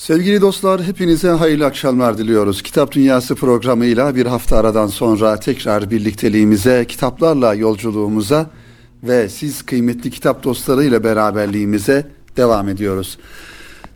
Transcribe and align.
Sevgili 0.00 0.40
dostlar 0.40 0.82
hepinize 0.82 1.28
hayırlı 1.28 1.66
akşamlar 1.66 2.18
diliyoruz. 2.18 2.62
Kitap 2.62 2.92
Dünyası 2.92 3.34
programıyla 3.34 4.14
bir 4.14 4.26
hafta 4.26 4.56
aradan 4.56 4.86
sonra 4.86 5.36
tekrar 5.36 5.90
birlikteliğimize, 5.90 6.84
kitaplarla 6.88 7.54
yolculuğumuza 7.54 8.50
ve 9.02 9.28
siz 9.28 9.62
kıymetli 9.62 10.10
kitap 10.10 10.44
dostlarıyla 10.44 11.04
beraberliğimize 11.04 12.06
devam 12.36 12.68
ediyoruz. 12.68 13.18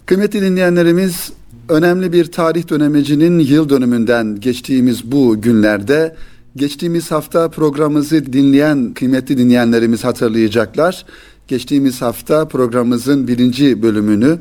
Kıymetli 0.07 0.41
dinleyenlerimiz 0.41 1.33
önemli 1.69 2.13
bir 2.13 2.33
tarih 2.33 2.69
dönemecinin 2.69 3.39
yıl 3.39 3.69
dönümünden 3.69 4.41
geçtiğimiz 4.41 5.13
bu 5.13 5.41
günlerde 5.41 6.17
geçtiğimiz 6.57 7.11
hafta 7.11 7.51
programımızı 7.51 8.33
dinleyen 8.33 8.95
kıymetli 8.95 9.39
dinleyenlerimiz 9.39 10.05
hatırlayacaklar. 10.05 11.05
Geçtiğimiz 11.49 12.03
hafta 12.03 12.49
programımızın 12.49 13.29
birinci 13.29 13.83
bölümünü 13.83 14.39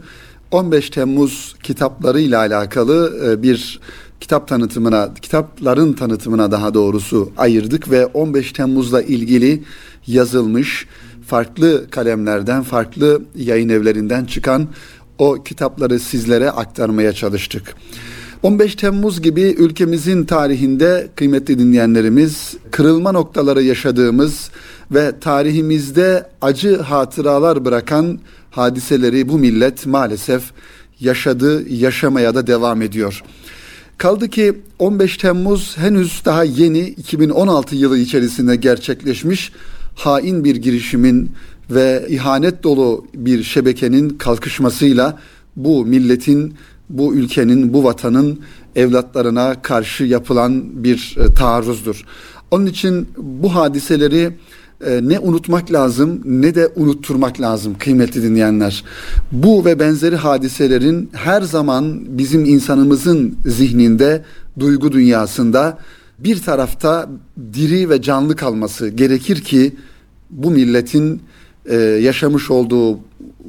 15 0.54 0.89
Temmuz 0.89 1.55
kitapları 1.63 2.19
ile 2.19 2.38
alakalı 2.38 3.19
e, 3.25 3.43
bir 3.43 3.79
kitap 4.19 4.47
tanıtımına, 4.47 5.14
kitapların 5.21 5.93
tanıtımına 5.93 6.51
daha 6.51 6.73
doğrusu 6.73 7.32
ayırdık 7.37 7.91
ve 7.91 8.05
15 8.05 8.51
Temmuz'la 8.51 9.01
ilgili 9.01 9.64
yazılmış 10.07 10.87
farklı 11.28 11.89
kalemlerden, 11.89 12.64
farklı 12.64 13.21
yayın 13.36 13.69
evlerinden 13.69 14.25
çıkan 14.25 14.68
o 15.18 15.43
kitapları 15.43 16.00
sizlere 16.00 16.51
aktarmaya 16.51 17.14
çalıştık. 17.14 17.75
15 18.43 18.75
Temmuz 18.75 19.21
gibi 19.21 19.42
ülkemizin 19.42 20.25
tarihinde 20.25 21.07
kıymetli 21.15 21.59
dinleyenlerimiz 21.59 22.54
kırılma 22.71 23.11
noktaları 23.11 23.64
yaşadığımız 23.64 24.50
ve 24.92 25.20
tarihimizde 25.20 26.29
acı 26.42 26.81
hatıralar 26.81 27.65
bırakan 27.65 28.20
hadiseleri 28.54 29.30
bu 29.30 29.38
millet 29.38 29.86
maalesef 29.86 30.43
yaşadı, 31.00 31.70
yaşamaya 31.70 32.36
da 32.36 32.48
devam 32.48 32.81
ediyor. 32.81 33.23
Kaldı 33.98 34.30
ki 34.30 34.53
15 34.80 35.18
Temmuz 35.18 35.78
henüz 35.78 36.22
daha 36.26 36.44
yeni 36.44 36.80
2016 36.80 37.76
yılı 37.76 37.98
içerisinde 37.98 38.56
gerçekleşmiş 38.56 39.52
hain 39.95 40.44
bir 40.44 40.56
girişimin 40.56 41.32
ve 41.70 42.06
ihanet 42.10 42.64
dolu 42.64 43.06
bir 43.14 43.44
şebekenin 43.44 44.10
kalkışmasıyla 44.10 45.20
bu 45.56 45.86
milletin, 45.86 46.54
bu 46.90 47.16
ülkenin, 47.16 47.73
bu 47.73 47.84
vatanın 47.84 48.40
evlatlarına 48.76 49.62
karşı 49.62 50.04
yapılan 50.04 50.84
bir 50.84 51.17
e, 51.20 51.34
taarruzdur. 51.34 52.04
Onun 52.52 52.66
için 52.66 53.08
bu 53.17 53.56
hadiseleri 53.56 54.32
e, 54.86 55.09
ne 55.09 55.20
unutmak 55.20 55.72
lazım 55.72 56.22
ne 56.26 56.56
de 56.56 56.70
unutturmak 56.76 57.42
lazım 57.42 57.76
kıymetli 57.80 58.23
dinleyenler. 58.23 58.84
Bu 59.31 59.66
ve 59.66 59.80
benzeri 59.80 60.16
hadiselerin 60.16 61.09
her 61.14 61.42
zaman 61.42 62.00
bizim 62.17 62.45
insanımızın 62.45 63.36
zihninde, 63.45 64.23
duygu 64.59 64.92
dünyasında 64.92 65.78
bir 66.20 66.42
tarafta 66.42 67.09
diri 67.54 67.89
ve 67.89 68.02
canlı 68.02 68.36
kalması 68.36 68.88
gerekir 68.88 69.42
ki 69.42 69.76
bu 70.30 70.52
milletin 70.52 71.22
e, 71.66 71.76
yaşamış 71.78 72.52
olduğu 72.52 73.00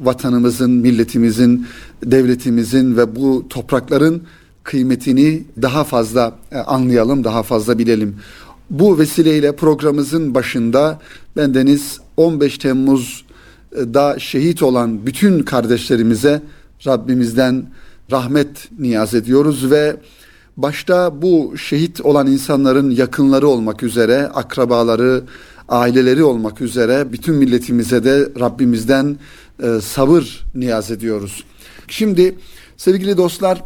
vatanımızın, 0.03 0.71
milletimizin, 0.71 1.67
devletimizin 2.05 2.97
ve 2.97 3.17
bu 3.17 3.47
toprakların 3.49 4.23
kıymetini 4.65 5.43
daha 5.63 5.85
fazla 5.85 6.39
e, 6.53 6.59
anlayalım, 6.59 7.25
daha 7.25 7.43
fazla 7.43 7.79
bilelim. 7.79 8.17
Bu 8.71 8.99
vesileyle 8.99 9.57
programımızın 9.57 10.35
başında 10.35 11.01
bendeniz 11.37 12.01
15 12.17 12.59
Temmuz'da 12.59 14.19
şehit 14.19 14.63
olan 14.63 15.07
bütün 15.07 15.43
kardeşlerimize 15.43 16.43
Rabbimizden 16.87 17.67
rahmet 18.11 18.69
niyaz 18.79 19.15
ediyoruz 19.15 19.71
ve 19.71 19.97
başta 20.57 21.23
bu 21.23 21.55
şehit 21.59 22.01
olan 22.01 22.27
insanların 22.27 22.91
yakınları 22.91 23.49
olmak 23.49 23.83
üzere, 23.83 24.29
akrabaları, 24.29 25.23
aileleri 25.69 26.25
olmak 26.25 26.61
üzere 26.61 27.13
bütün 27.13 27.35
milletimize 27.35 28.05
de 28.05 28.29
Rabbimizden 28.41 29.17
e, 29.63 29.81
sabır 29.81 30.45
niyaz 30.55 30.91
ediyoruz. 30.91 31.45
Şimdi 31.89 32.35
sevgili 32.77 33.17
dostlar 33.17 33.63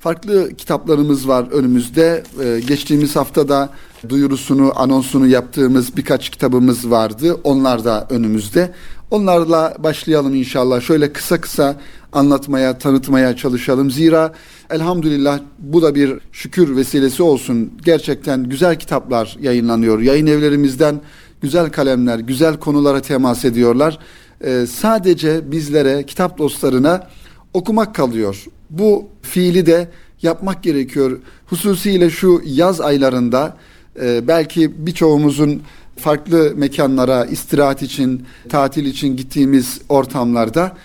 farklı 0.00 0.56
kitaplarımız 0.56 1.28
var 1.28 1.46
önümüzde. 1.52 2.22
E, 2.44 2.60
geçtiğimiz 2.60 3.16
haftada 3.16 3.70
duyurusunu, 4.08 4.72
anonsunu 4.76 5.26
yaptığımız 5.26 5.96
birkaç 5.96 6.30
kitabımız 6.30 6.90
vardı. 6.90 7.34
Onlar 7.44 7.84
da 7.84 8.06
önümüzde. 8.10 8.72
Onlarla 9.10 9.76
başlayalım 9.78 10.34
inşallah. 10.34 10.80
Şöyle 10.80 11.12
kısa 11.12 11.40
kısa 11.40 11.76
anlatmaya, 12.12 12.78
tanıtmaya 12.78 13.36
çalışalım. 13.36 13.90
Zira 13.90 14.32
elhamdülillah 14.70 15.40
bu 15.58 15.82
da 15.82 15.94
bir 15.94 16.18
şükür 16.32 16.76
vesilesi 16.76 17.22
olsun. 17.22 17.72
Gerçekten 17.84 18.44
güzel 18.44 18.78
kitaplar 18.78 19.36
yayınlanıyor. 19.40 20.00
Yayın 20.00 20.26
evlerimizden 20.26 21.00
güzel 21.40 21.70
kalemler, 21.70 22.18
güzel 22.18 22.56
konulara 22.56 23.02
temas 23.02 23.44
ediyorlar. 23.44 23.98
Ee, 24.44 24.66
sadece 24.70 25.52
bizlere, 25.52 26.06
kitap 26.06 26.38
dostlarına 26.38 27.08
okumak 27.54 27.94
kalıyor. 27.94 28.44
Bu 28.70 29.08
fiili 29.22 29.66
de 29.66 29.88
yapmak 30.22 30.62
gerekiyor. 30.62 31.18
Hususiyle 31.46 32.10
şu 32.10 32.42
yaz 32.44 32.80
aylarında 32.80 33.56
e, 34.00 34.28
belki 34.28 34.86
birçoğumuzun 34.86 35.62
farklı 35.96 36.52
mekanlara 36.56 37.24
istirahat 37.24 37.82
için, 37.82 38.26
tatil 38.48 38.86
için 38.86 39.16
gittiğimiz 39.16 39.80
ortamlarda 39.88 40.76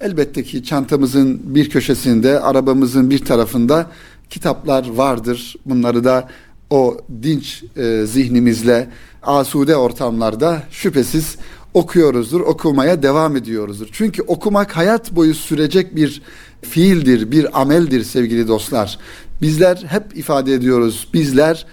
elbette 0.00 0.42
ki 0.42 0.64
çantamızın 0.64 1.40
bir 1.44 1.70
köşesinde, 1.70 2.40
arabamızın 2.40 3.10
bir 3.10 3.18
tarafında 3.18 3.90
kitaplar 4.30 4.88
vardır. 4.88 5.56
Bunları 5.66 6.04
da 6.04 6.28
o 6.70 6.98
dinç 7.22 7.64
e, 7.76 8.06
zihnimizle 8.06 8.88
asude 9.22 9.76
ortamlarda 9.76 10.62
şüphesiz 10.70 11.36
okuyoruzdur, 11.74 12.40
okumaya 12.40 13.02
devam 13.02 13.36
ediyoruzdur. 13.36 13.88
Çünkü 13.92 14.22
okumak 14.22 14.76
hayat 14.76 15.12
boyu 15.12 15.34
sürecek 15.34 15.96
bir 15.96 16.22
fiildir, 16.62 17.30
bir 17.30 17.60
ameldir 17.60 18.04
sevgili 18.04 18.48
dostlar. 18.48 18.98
Bizler 19.42 19.76
hep 19.76 20.16
ifade 20.16 20.54
ediyoruz. 20.54 21.08
Bizler 21.14 21.66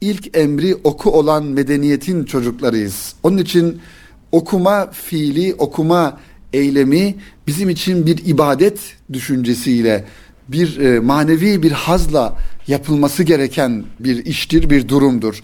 ilk 0.00 0.36
emri 0.36 0.74
oku 0.84 1.10
olan 1.10 1.44
medeniyetin 1.44 2.24
çocuklarıyız. 2.24 3.14
Onun 3.22 3.38
için 3.38 3.80
okuma 4.32 4.90
fiili, 4.90 5.54
okuma 5.58 6.20
eylemi 6.52 7.14
bizim 7.46 7.68
için 7.68 8.06
bir 8.06 8.26
ibadet 8.26 8.78
düşüncesiyle, 9.12 10.04
bir 10.48 10.78
e, 10.78 11.00
manevi 11.00 11.62
bir 11.62 11.72
hazla 11.72 12.38
yapılması 12.66 13.22
gereken 13.22 13.84
bir 14.00 14.24
iştir, 14.24 14.70
bir 14.70 14.88
durumdur. 14.88 15.42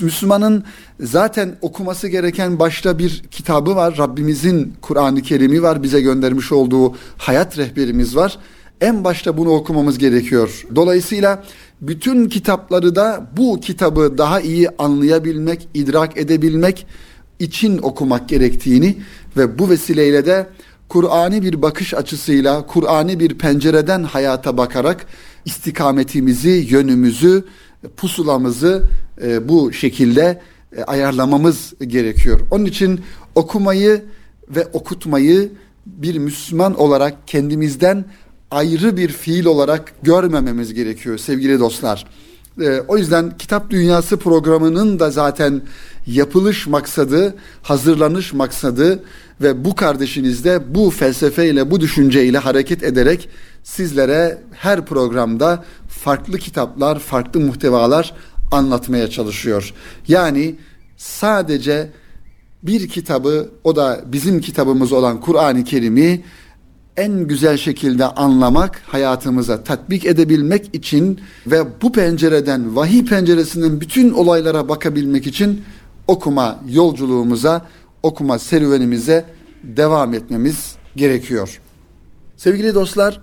Müslümanın 0.00 0.64
zaten 1.00 1.56
okuması 1.60 2.08
gereken 2.08 2.58
başta 2.58 2.98
bir 2.98 3.22
kitabı 3.30 3.76
var. 3.76 3.98
Rabbimizin 3.98 4.74
Kur'an-ı 4.82 5.22
Kerim'i 5.22 5.62
var. 5.62 5.82
Bize 5.82 6.00
göndermiş 6.00 6.52
olduğu 6.52 6.96
hayat 7.16 7.58
rehberimiz 7.58 8.16
var. 8.16 8.38
En 8.80 9.04
başta 9.04 9.36
bunu 9.36 9.50
okumamız 9.50 9.98
gerekiyor. 9.98 10.66
Dolayısıyla 10.76 11.44
bütün 11.82 12.28
kitapları 12.28 12.96
da 12.96 13.30
bu 13.36 13.60
kitabı 13.60 14.18
daha 14.18 14.40
iyi 14.40 14.68
anlayabilmek, 14.78 15.68
idrak 15.74 16.16
edebilmek 16.16 16.86
için 17.38 17.78
okumak 17.82 18.28
gerektiğini 18.28 18.96
ve 19.36 19.58
bu 19.58 19.70
vesileyle 19.70 20.26
de 20.26 20.46
Kur'ani 20.88 21.42
bir 21.42 21.62
bakış 21.62 21.94
açısıyla, 21.94 22.66
Kur'ani 22.66 23.20
bir 23.20 23.38
pencereden 23.38 24.04
hayata 24.04 24.56
bakarak 24.56 25.06
istikametimizi, 25.44 26.66
yönümüzü, 26.70 27.44
pusulamızı 27.96 28.82
e, 29.22 29.48
bu 29.48 29.72
şekilde 29.72 30.40
e, 30.76 30.82
ayarlamamız 30.82 31.74
gerekiyor. 31.86 32.40
Onun 32.50 32.64
için 32.64 33.00
okumayı 33.34 34.04
ve 34.48 34.66
okutmayı 34.72 35.52
bir 35.86 36.18
Müslüman 36.18 36.80
olarak 36.80 37.28
kendimizden 37.28 38.04
ayrı 38.52 38.96
bir 38.96 39.08
fiil 39.08 39.44
olarak 39.44 39.92
görmememiz 40.02 40.74
gerekiyor 40.74 41.18
sevgili 41.18 41.60
dostlar. 41.60 42.06
E, 42.60 42.80
o 42.88 42.98
yüzden 42.98 43.38
Kitap 43.38 43.70
Dünyası 43.70 44.16
programının 44.16 44.98
da 44.98 45.10
zaten 45.10 45.62
yapılış 46.06 46.66
maksadı, 46.66 47.34
hazırlanış 47.62 48.32
maksadı 48.32 49.02
ve 49.40 49.64
bu 49.64 49.74
kardeşiniz 49.74 50.44
de 50.44 50.74
bu 50.74 50.90
felsefeyle, 50.90 51.70
bu 51.70 51.80
düşünceyle 51.80 52.38
hareket 52.38 52.82
ederek 52.82 53.28
sizlere 53.62 54.42
her 54.52 54.86
programda 54.86 55.64
farklı 55.88 56.38
kitaplar, 56.38 56.98
farklı 56.98 57.40
muhtevalar 57.40 58.14
anlatmaya 58.52 59.10
çalışıyor. 59.10 59.74
Yani 60.08 60.54
sadece 60.96 61.90
bir 62.62 62.88
kitabı, 62.88 63.50
o 63.64 63.76
da 63.76 64.00
bizim 64.06 64.40
kitabımız 64.40 64.92
olan 64.92 65.20
Kur'an-ı 65.20 65.64
Kerim'i 65.64 66.24
en 66.96 67.28
güzel 67.28 67.56
şekilde 67.56 68.06
anlamak, 68.06 68.82
hayatımıza 68.86 69.64
tatbik 69.64 70.06
edebilmek 70.06 70.74
için 70.74 71.20
ve 71.46 71.64
bu 71.82 71.92
pencereden, 71.92 72.76
vahiy 72.76 73.04
penceresinden 73.04 73.80
bütün 73.80 74.12
olaylara 74.12 74.68
bakabilmek 74.68 75.26
için 75.26 75.62
okuma 76.08 76.60
yolculuğumuza, 76.68 77.66
okuma 78.02 78.38
serüvenimize 78.38 79.24
devam 79.62 80.14
etmemiz 80.14 80.76
gerekiyor. 80.96 81.60
Sevgili 82.36 82.74
dostlar, 82.74 83.20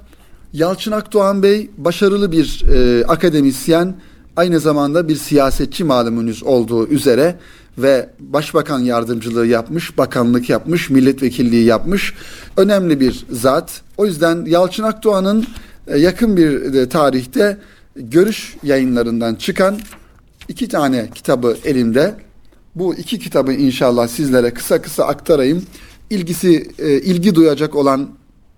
Yalçın 0.54 0.92
Akdoğan 0.92 1.44
Bey 1.44 1.69
başarılı 1.77 2.31
bir 2.31 2.63
e, 2.74 3.06
akademisyen, 3.06 3.95
aynı 4.36 4.60
zamanda 4.60 5.07
bir 5.07 5.15
siyasetçi 5.15 5.83
malumunuz 5.83 6.44
olduğu 6.44 6.88
üzere 6.88 7.36
ve 7.81 8.10
başbakan 8.20 8.80
yardımcılığı 8.80 9.48
yapmış, 9.48 9.98
bakanlık 9.98 10.50
yapmış, 10.50 10.90
milletvekilliği 10.90 11.66
yapmış. 11.66 12.14
Önemli 12.58 13.00
bir 13.00 13.26
zat. 13.31 13.81
O 13.98 14.06
yüzden 14.06 14.46
Yalçın 14.46 14.84
Akdoğan'ın 14.84 15.48
e, 15.88 15.98
yakın 15.98 16.38
bir 16.38 16.74
e, 16.74 16.90
tarihte 16.90 17.58
görüş 17.96 18.56
yayınlarından 18.64 19.36
çıkan 19.36 19.80
iki 20.48 20.68
tane 20.68 21.10
kitabı 21.16 21.58
elimde. 21.66 22.16
Bu 22.76 22.96
iki 22.96 23.20
kitabı 23.20 23.54
inşallah 23.54 24.08
sizlere 24.08 24.54
kısa 24.54 24.82
kısa 24.82 25.04
aktarayım. 25.04 25.64
İlgisi 26.10 26.72
e, 26.80 27.02
ilgi 27.02 27.36
duyacak 27.36 27.75
olan 27.75 28.10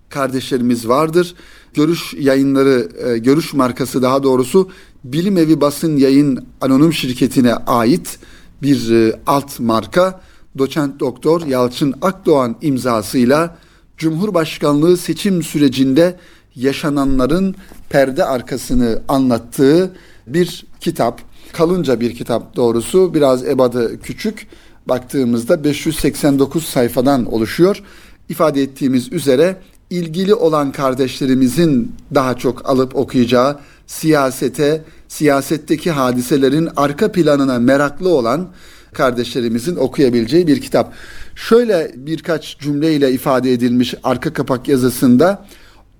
kardeşlerimiz 0.08 0.88
vardır. 0.88 1.34
Görüş 1.74 2.14
yayınları, 2.18 2.88
görüş 3.16 3.54
markası 3.54 4.02
daha 4.02 4.22
doğrusu 4.22 4.70
Bilim 5.04 5.36
Evi 5.36 5.60
Basın 5.60 5.96
Yayın 5.96 6.46
Anonim 6.60 6.92
Şirketi'ne 6.92 7.54
ait 7.54 8.18
bir 8.62 8.90
e, 8.90 9.20
alt 9.26 9.60
marka 9.60 10.20
doçent 10.58 11.00
doktor 11.00 11.46
Yalçın 11.46 11.94
Akdoğan 12.02 12.56
imzasıyla 12.62 13.56
Cumhurbaşkanlığı 13.96 14.96
seçim 14.96 15.42
sürecinde 15.42 16.16
yaşananların 16.56 17.54
perde 17.90 18.24
arkasını 18.24 19.02
anlattığı 19.08 19.92
bir 20.26 20.66
kitap. 20.80 21.20
Kalınca 21.52 22.00
bir 22.00 22.14
kitap 22.14 22.56
doğrusu 22.56 23.14
biraz 23.14 23.44
ebadı 23.44 24.00
küçük. 24.00 24.46
Baktığımızda 24.86 25.64
589 25.64 26.64
sayfadan 26.64 27.32
oluşuyor. 27.32 27.82
İfade 28.28 28.62
ettiğimiz 28.62 29.12
üzere 29.12 29.56
ilgili 29.90 30.34
olan 30.34 30.72
kardeşlerimizin 30.72 31.94
daha 32.14 32.36
çok 32.36 32.70
alıp 32.70 32.96
okuyacağı 32.96 33.58
siyasete, 33.86 34.82
siyasetteki 35.08 35.90
hadiselerin 35.90 36.68
arka 36.76 37.12
planına 37.12 37.58
meraklı 37.58 38.08
olan 38.08 38.48
kardeşlerimizin 38.92 39.76
okuyabileceği 39.76 40.46
bir 40.46 40.60
kitap. 40.60 40.92
Şöyle 41.34 41.92
birkaç 41.96 42.58
cümleyle 42.58 43.12
ifade 43.12 43.52
edilmiş 43.52 43.94
arka 44.04 44.32
kapak 44.32 44.68
yazısında 44.68 45.46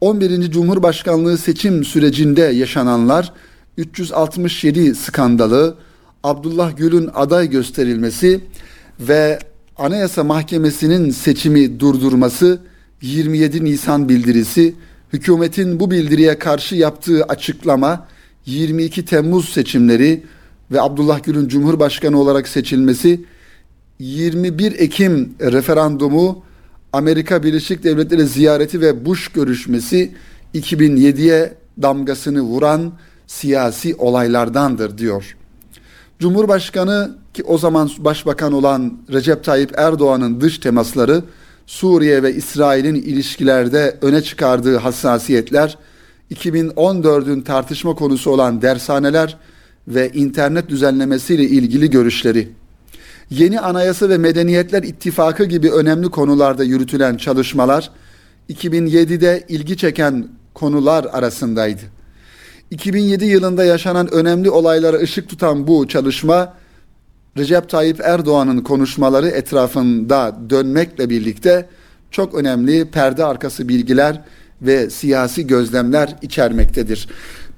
11. 0.00 0.50
Cumhurbaşkanlığı 0.50 1.38
seçim 1.38 1.84
sürecinde 1.84 2.43
yaşananlar 2.43 3.32
367 3.76 4.94
skandalı, 4.94 5.76
Abdullah 6.25 6.76
Gül'ün 6.76 7.11
aday 7.14 7.50
gösterilmesi 7.50 8.40
ve 9.00 9.38
Anayasa 9.76 10.25
Mahkemesi'nin 10.25 11.11
seçimi 11.11 11.81
durdurması, 11.81 12.61
27 13.02 13.64
Nisan 13.64 14.08
bildirisi, 14.08 14.75
hükümetin 15.12 15.81
bu 15.81 15.91
bildiriye 15.91 16.38
karşı 16.38 16.76
yaptığı 16.76 17.25
açıklama, 17.25 18.09
22 18.47 19.05
Temmuz 19.05 19.49
seçimleri 19.49 20.23
ve 20.70 20.81
Abdullah 20.81 21.23
Gül'ün 21.23 21.49
Cumhurbaşkanı 21.49 22.20
olarak 22.20 22.49
seçilmesi, 22.49 23.25
21 23.99 24.73
Ekim 24.81 25.35
referandumu, 25.41 26.44
Amerika 26.93 27.43
Birleşik 27.43 27.85
Devletleri 27.85 28.26
ziyareti 28.26 28.81
ve 28.81 29.05
Bush 29.06 29.29
görüşmesi 29.29 30.12
2007'ye 30.55 31.55
damgasını 31.82 32.41
vuran 32.41 32.93
siyasi 33.26 33.94
olaylardandır 33.94 34.99
diyor. 34.99 35.37
Cumhurbaşkanı 36.19 37.17
ki 37.35 37.43
o 37.43 37.58
zaman 37.58 37.91
başbakan 37.99 38.53
olan 38.53 38.99
Recep 39.12 39.44
Tayyip 39.44 39.79
Erdoğan'ın 39.79 40.41
dış 40.41 40.58
temasları 40.58 41.23
Suriye 41.67 42.23
ve 42.23 42.35
İsrail'in 42.35 42.94
ilişkilerde 42.94 43.99
öne 44.03 44.23
çıkardığı 44.23 44.76
hassasiyetler 44.76 45.79
2014'ün 46.35 47.41
tartışma 47.41 47.94
konusu 47.94 48.31
olan 48.31 48.62
dershaneler 48.62 49.37
ve 49.88 50.11
internet 50.14 50.69
düzenlemesiyle 50.69 51.44
ilgili 51.44 51.91
görüşleri, 51.91 52.49
yeni 53.31 53.61
anayasa 53.61 54.09
ve 54.09 54.19
medeniyetler 54.19 54.82
ittifakı 54.82 55.44
gibi 55.44 55.70
önemli 55.70 56.09
konularda 56.09 56.64
yürütülen 56.64 57.17
çalışmalar 57.17 57.91
2007'de 58.50 59.44
ilgi 59.49 59.76
çeken 59.76 60.29
konular 60.55 61.06
arasındaydı. 61.12 61.82
2007 62.70 63.25
yılında 63.25 63.65
yaşanan 63.65 64.15
önemli 64.15 64.50
olaylara 64.50 64.97
ışık 64.97 65.29
tutan 65.29 65.67
bu 65.67 65.88
çalışma 65.88 66.55
Recep 67.37 67.69
Tayyip 67.69 68.00
Erdoğan'ın 68.00 68.61
konuşmaları 68.61 69.29
etrafında 69.29 70.37
dönmekle 70.50 71.11
birlikte 71.11 71.69
çok 72.11 72.34
önemli 72.34 72.90
perde 72.90 73.25
arkası 73.25 73.69
bilgiler 73.69 74.20
ve 74.62 74.90
siyasi 74.90 75.46
gözlemler 75.46 76.17
içermektedir. 76.23 77.08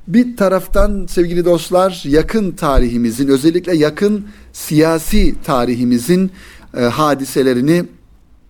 Bir 0.08 0.36
taraftan 0.36 1.06
sevgili 1.06 1.44
dostlar 1.44 2.02
yakın 2.06 2.50
tarihimizin 2.50 3.28
özellikle 3.28 3.76
yakın 3.76 4.26
siyasi 4.52 5.34
tarihimizin 5.44 6.30
e, 6.76 6.80
hadiselerini 6.80 7.84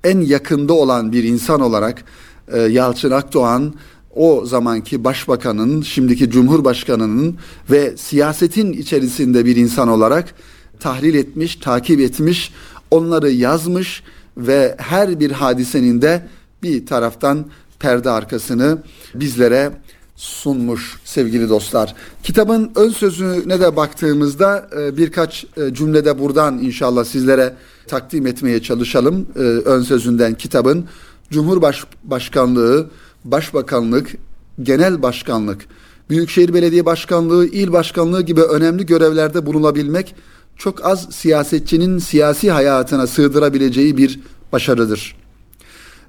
en 0.05 0.21
yakında 0.21 0.73
olan 0.73 1.13
bir 1.13 1.25
insan 1.25 1.61
olarak 1.61 2.05
e, 2.53 2.61
Yalçın 2.61 3.11
Akdoğan 3.11 3.75
o 4.15 4.47
zamanki 4.47 5.05
başbakanın, 5.05 5.83
şimdiki 5.83 6.31
cumhurbaşkanının 6.31 7.37
ve 7.71 7.97
siyasetin 7.97 8.73
içerisinde 8.73 9.45
bir 9.45 9.57
insan 9.57 9.89
olarak 9.89 10.35
tahlil 10.81 11.15
etmiş, 11.15 11.57
takip 11.57 12.01
etmiş, 12.01 12.53
onları 12.91 13.31
yazmış 13.31 14.03
ve 14.37 14.75
her 14.79 15.21
bir 15.21 15.31
hadisenin 15.31 16.03
de 16.03 16.29
bir 16.63 16.87
taraftan 16.87 17.47
perde 17.79 18.11
arkasını 18.11 18.79
bizlere 19.15 19.73
sunmuş 20.17 20.97
sevgili 21.05 21.49
dostlar. 21.49 21.95
Kitabın 22.23 22.71
ön 22.77 22.89
sözüne 22.89 23.61
de 23.61 23.77
baktığımızda 23.77 24.69
e, 24.79 24.97
birkaç 24.97 25.45
e, 25.45 25.75
cümlede 25.75 26.19
buradan 26.19 26.59
inşallah 26.59 27.05
sizlere 27.05 27.55
takdim 27.87 28.27
etmeye 28.27 28.63
çalışalım. 28.63 29.27
E, 29.37 29.39
ön 29.41 29.83
sözünden 29.83 30.35
kitabın 30.35 30.85
Cumhurbaşkanlığı, 31.31 32.91
Başbakanlık, 33.25 34.15
Genel 34.63 35.03
Başkanlık, 35.03 35.67
Büyükşehir 36.11 36.55
Belediye 36.55 36.87
Başkanlığı, 36.87 37.47
İl 37.47 37.73
Başkanlığı 37.73 38.23
gibi 38.23 38.43
önemli 38.43 38.87
görevlerde 38.87 39.47
bulunabilmek 39.47 40.15
çok 40.57 40.85
az 40.87 41.09
siyasetçinin 41.11 41.99
siyasi 41.99 42.51
hayatına 42.51 43.07
sığdırabileceği 43.07 43.97
bir 43.97 44.21
başarıdır. 44.53 45.17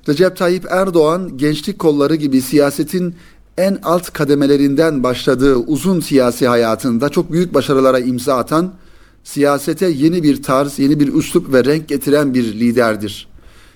Recep 0.09 0.37
Tayyip 0.37 0.65
Erdoğan 0.69 1.37
gençlik 1.37 1.79
kolları 1.79 2.15
gibi 2.15 2.41
siyasetin 2.41 3.15
en 3.57 3.79
alt 3.83 4.13
kademelerinden 4.13 5.03
başladığı 5.03 5.55
uzun 5.55 5.99
siyasi 5.99 6.47
hayatında 6.47 7.09
çok 7.09 7.31
büyük 7.31 7.53
başarılara 7.53 7.99
imza 7.99 8.37
atan, 8.37 8.73
siyasete 9.23 9.89
yeni 9.89 10.23
bir 10.23 10.43
tarz, 10.43 10.79
yeni 10.79 10.99
bir 10.99 11.13
üslup 11.13 11.53
ve 11.53 11.65
renk 11.65 11.87
getiren 11.87 12.33
bir 12.33 12.43
liderdir. 12.43 13.27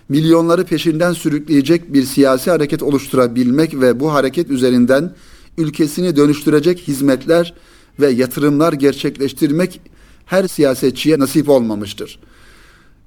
Milyonları 0.10 0.65
peşinden 0.65 1.13
sürükleyecek 1.13 1.94
bir 1.94 2.03
siyasi 2.03 2.51
hareket 2.51 2.84
oluşturabilmek 2.84 3.82
ve 3.82 4.00
bu 4.00 4.13
hareket 4.13 4.50
üzerinden 4.50 5.13
ülkesini 5.58 6.15
dönüştürecek 6.15 6.79
hizmetler 6.79 7.53
ve 8.00 8.10
yatırımlar 8.10 8.74
gerçekleştirmek 8.74 9.82
her 10.29 10.48
siyasetçiye 10.48 11.19
nasip 11.19 11.50
olmamıştır. 11.50 12.19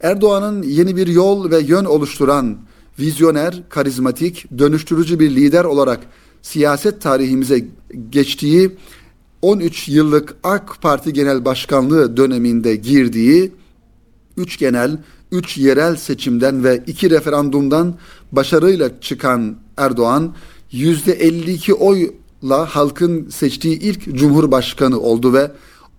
Erdoğan'ın 0.00 0.62
yeni 0.62 0.96
bir 0.96 1.06
yol 1.06 1.50
ve 1.50 1.58
yön 1.58 1.84
oluşturan 1.84 2.58
vizyoner, 2.98 3.62
karizmatik, 3.68 4.58
dönüştürücü 4.58 5.20
bir 5.20 5.30
lider 5.30 5.64
olarak 5.64 6.00
siyaset 6.42 7.02
tarihimize 7.02 7.64
geçtiği 8.10 8.70
13 9.42 9.88
yıllık 9.88 10.34
AK 10.44 10.82
Parti 10.82 11.12
Genel 11.12 11.44
Başkanlığı 11.44 12.16
döneminde 12.16 12.76
girdiği 12.76 13.52
3 14.36 14.58
genel, 14.58 14.98
3 15.32 15.58
yerel 15.58 15.96
seçimden 15.96 16.64
ve 16.64 16.82
2 16.86 17.10
referandumdan 17.10 17.94
başarıyla 18.32 19.00
çıkan 19.00 19.56
Erdoğan 19.76 20.34
%52 20.72 21.72
oyla 21.72 22.66
halkın 22.66 23.28
seçtiği 23.28 23.78
ilk 23.78 24.14
cumhurbaşkanı 24.16 25.00
oldu 25.00 25.32
ve 25.32 25.50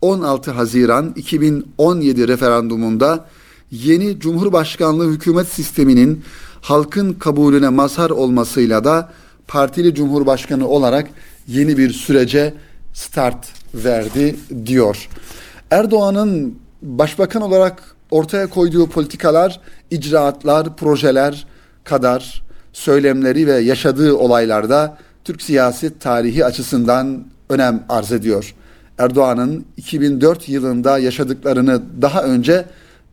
16 0.03 0.51
Haziran 0.51 1.13
2017 1.15 2.27
referandumunda 2.27 3.25
yeni 3.71 4.19
Cumhurbaşkanlığı 4.19 5.11
hükümet 5.11 5.47
sisteminin 5.47 6.23
halkın 6.61 7.13
kabulüne 7.13 7.69
mazhar 7.69 8.09
olmasıyla 8.09 8.83
da 8.83 9.09
partili 9.47 9.95
cumhurbaşkanı 9.95 10.67
olarak 10.67 11.09
yeni 11.47 11.77
bir 11.77 11.93
sürece 11.93 12.53
start 12.93 13.47
verdi 13.73 14.35
diyor. 14.65 15.09
Erdoğan'ın 15.71 16.55
başbakan 16.81 17.41
olarak 17.41 17.95
ortaya 18.11 18.47
koyduğu 18.47 18.89
politikalar, 18.89 19.61
icraatlar, 19.91 20.77
projeler 20.77 21.47
kadar 21.83 22.43
söylemleri 22.73 23.47
ve 23.47 23.53
yaşadığı 23.53 24.13
olaylarda 24.13 24.97
Türk 25.23 25.41
siyaset 25.41 26.01
tarihi 26.01 26.45
açısından 26.45 27.23
önem 27.49 27.83
arz 27.89 28.11
ediyor. 28.11 28.55
Erdoğan'ın 28.97 29.65
2004 29.77 30.49
yılında 30.49 30.99
yaşadıklarını 30.99 31.81
daha 32.01 32.23
önce 32.23 32.65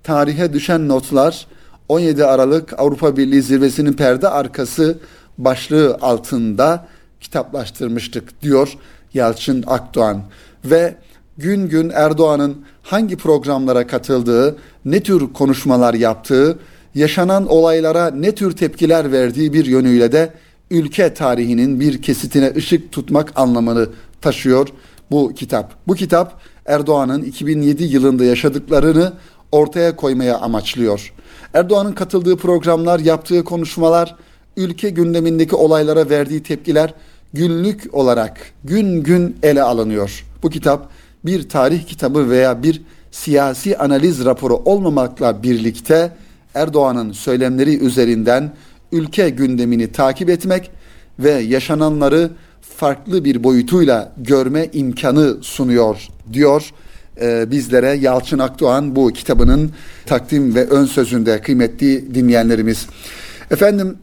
tarihe 0.02 0.52
düşen 0.52 0.88
notlar 0.88 1.46
17 1.88 2.24
Aralık 2.24 2.80
Avrupa 2.80 3.16
Birliği 3.16 3.42
zirvesinin 3.42 3.92
perde 3.92 4.28
arkası 4.28 4.98
başlığı 5.38 5.98
altında 6.00 6.86
kitaplaştırmıştık 7.20 8.42
diyor 8.42 8.78
Yalçın 9.14 9.64
Akdoğan. 9.66 10.22
Ve 10.64 10.94
gün 11.38 11.68
gün 11.68 11.90
Erdoğan'ın 11.94 12.64
hangi 12.82 13.16
programlara 13.16 13.86
katıldığı, 13.86 14.56
ne 14.84 15.02
tür 15.02 15.32
konuşmalar 15.32 15.94
yaptığı, 15.94 16.58
yaşanan 16.94 17.46
olaylara 17.46 18.10
ne 18.10 18.34
tür 18.34 18.52
tepkiler 18.56 19.12
verdiği 19.12 19.52
bir 19.52 19.64
yönüyle 19.64 20.12
de 20.12 20.32
ülke 20.70 21.14
tarihinin 21.14 21.80
bir 21.80 22.02
kesitine 22.02 22.52
ışık 22.56 22.92
tutmak 22.92 23.32
anlamını 23.36 23.88
taşıyor 24.20 24.68
bu 25.10 25.34
kitap. 25.34 25.74
Bu 25.88 25.94
kitap 25.94 26.40
Erdoğan'ın 26.66 27.22
2007 27.22 27.84
yılında 27.84 28.24
yaşadıklarını 28.24 29.12
ortaya 29.52 29.96
koymaya 29.96 30.38
amaçlıyor. 30.38 31.12
Erdoğan'ın 31.54 31.92
katıldığı 31.92 32.36
programlar, 32.36 33.00
yaptığı 33.00 33.44
konuşmalar, 33.44 34.16
ülke 34.56 34.90
gündemindeki 34.90 35.56
olaylara 35.56 36.10
verdiği 36.10 36.42
tepkiler 36.42 36.94
günlük 37.32 37.94
olarak 37.94 38.40
gün 38.64 39.02
gün 39.02 39.36
ele 39.42 39.62
alınıyor. 39.62 40.26
Bu 40.42 40.50
kitap 40.50 40.90
bir 41.24 41.48
tarih 41.48 41.86
kitabı 41.86 42.30
veya 42.30 42.62
bir 42.62 42.82
siyasi 43.10 43.78
analiz 43.78 44.24
raporu 44.24 44.56
olmamakla 44.56 45.42
birlikte 45.42 46.12
Erdoğan'ın 46.54 47.12
söylemleri 47.12 47.78
üzerinden 47.78 48.52
ülke 48.92 49.30
gündemini 49.30 49.92
takip 49.92 50.30
etmek 50.30 50.70
ve 51.18 51.30
yaşananları 51.30 52.30
farklı 52.80 53.24
bir 53.24 53.44
boyutuyla 53.44 54.12
görme 54.16 54.68
imkanı 54.72 55.36
sunuyor 55.42 56.08
diyor 56.32 56.70
e, 57.20 57.50
bizlere 57.50 57.92
Yalçın 57.92 58.38
Akdoğan 58.38 58.96
bu 58.96 59.12
kitabının 59.12 59.72
takdim 60.06 60.54
ve 60.54 60.66
ön 60.66 60.84
sözünde 60.84 61.40
kıymetli 61.40 62.14
dinleyenlerimiz. 62.14 62.86
Efendim 63.50 63.96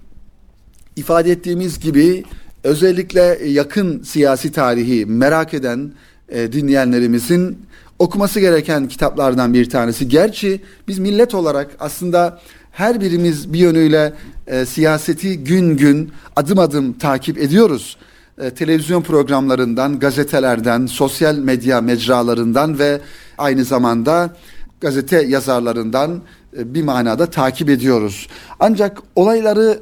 ifade 0.95 1.31
ettiğimiz 1.31 1.79
gibi 1.79 2.23
özellikle 2.63 3.39
yakın 3.47 4.03
siyasi 4.03 4.51
tarihi 4.51 5.05
merak 5.05 5.53
eden 5.53 5.91
e, 6.29 6.51
dinleyenlerimizin 6.51 7.57
okuması 7.99 8.39
gereken 8.39 8.87
kitaplardan 8.87 9.53
bir 9.53 9.69
tanesi. 9.69 10.09
Gerçi 10.09 10.61
biz 10.87 10.99
millet 10.99 11.35
olarak 11.35 11.71
aslında 11.79 12.39
her 12.71 13.01
birimiz 13.01 13.53
bir 13.53 13.59
yönüyle 13.59 14.13
e, 14.47 14.65
siyaseti 14.65 15.43
gün 15.43 15.77
gün 15.77 16.11
adım 16.35 16.59
adım 16.59 16.93
takip 16.93 17.37
ediyoruz. 17.37 17.97
E, 18.41 18.49
televizyon 18.49 19.01
programlarından, 19.01 19.99
gazetelerden, 19.99 20.85
sosyal 20.85 21.37
medya 21.37 21.81
mecralarından 21.81 22.79
ve 22.79 23.01
aynı 23.37 23.63
zamanda 23.63 24.35
gazete 24.81 25.21
yazarlarından 25.21 26.21
e, 26.57 26.73
bir 26.73 26.83
manada 26.83 27.25
takip 27.25 27.69
ediyoruz. 27.69 28.27
Ancak 28.59 28.97
olayları 29.15 29.79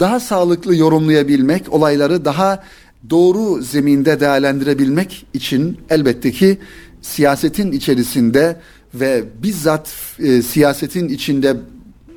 daha 0.00 0.20
sağlıklı 0.20 0.76
yorumlayabilmek, 0.76 1.72
olayları 1.72 2.24
daha 2.24 2.62
doğru 3.10 3.62
zeminde 3.62 4.20
değerlendirebilmek 4.20 5.26
için 5.34 5.78
elbette 5.90 6.30
ki 6.30 6.58
siyasetin 7.02 7.72
içerisinde 7.72 8.56
ve 8.94 9.24
bizzat 9.42 9.94
e, 10.18 10.42
siyasetin 10.42 11.08
içinde 11.08 11.56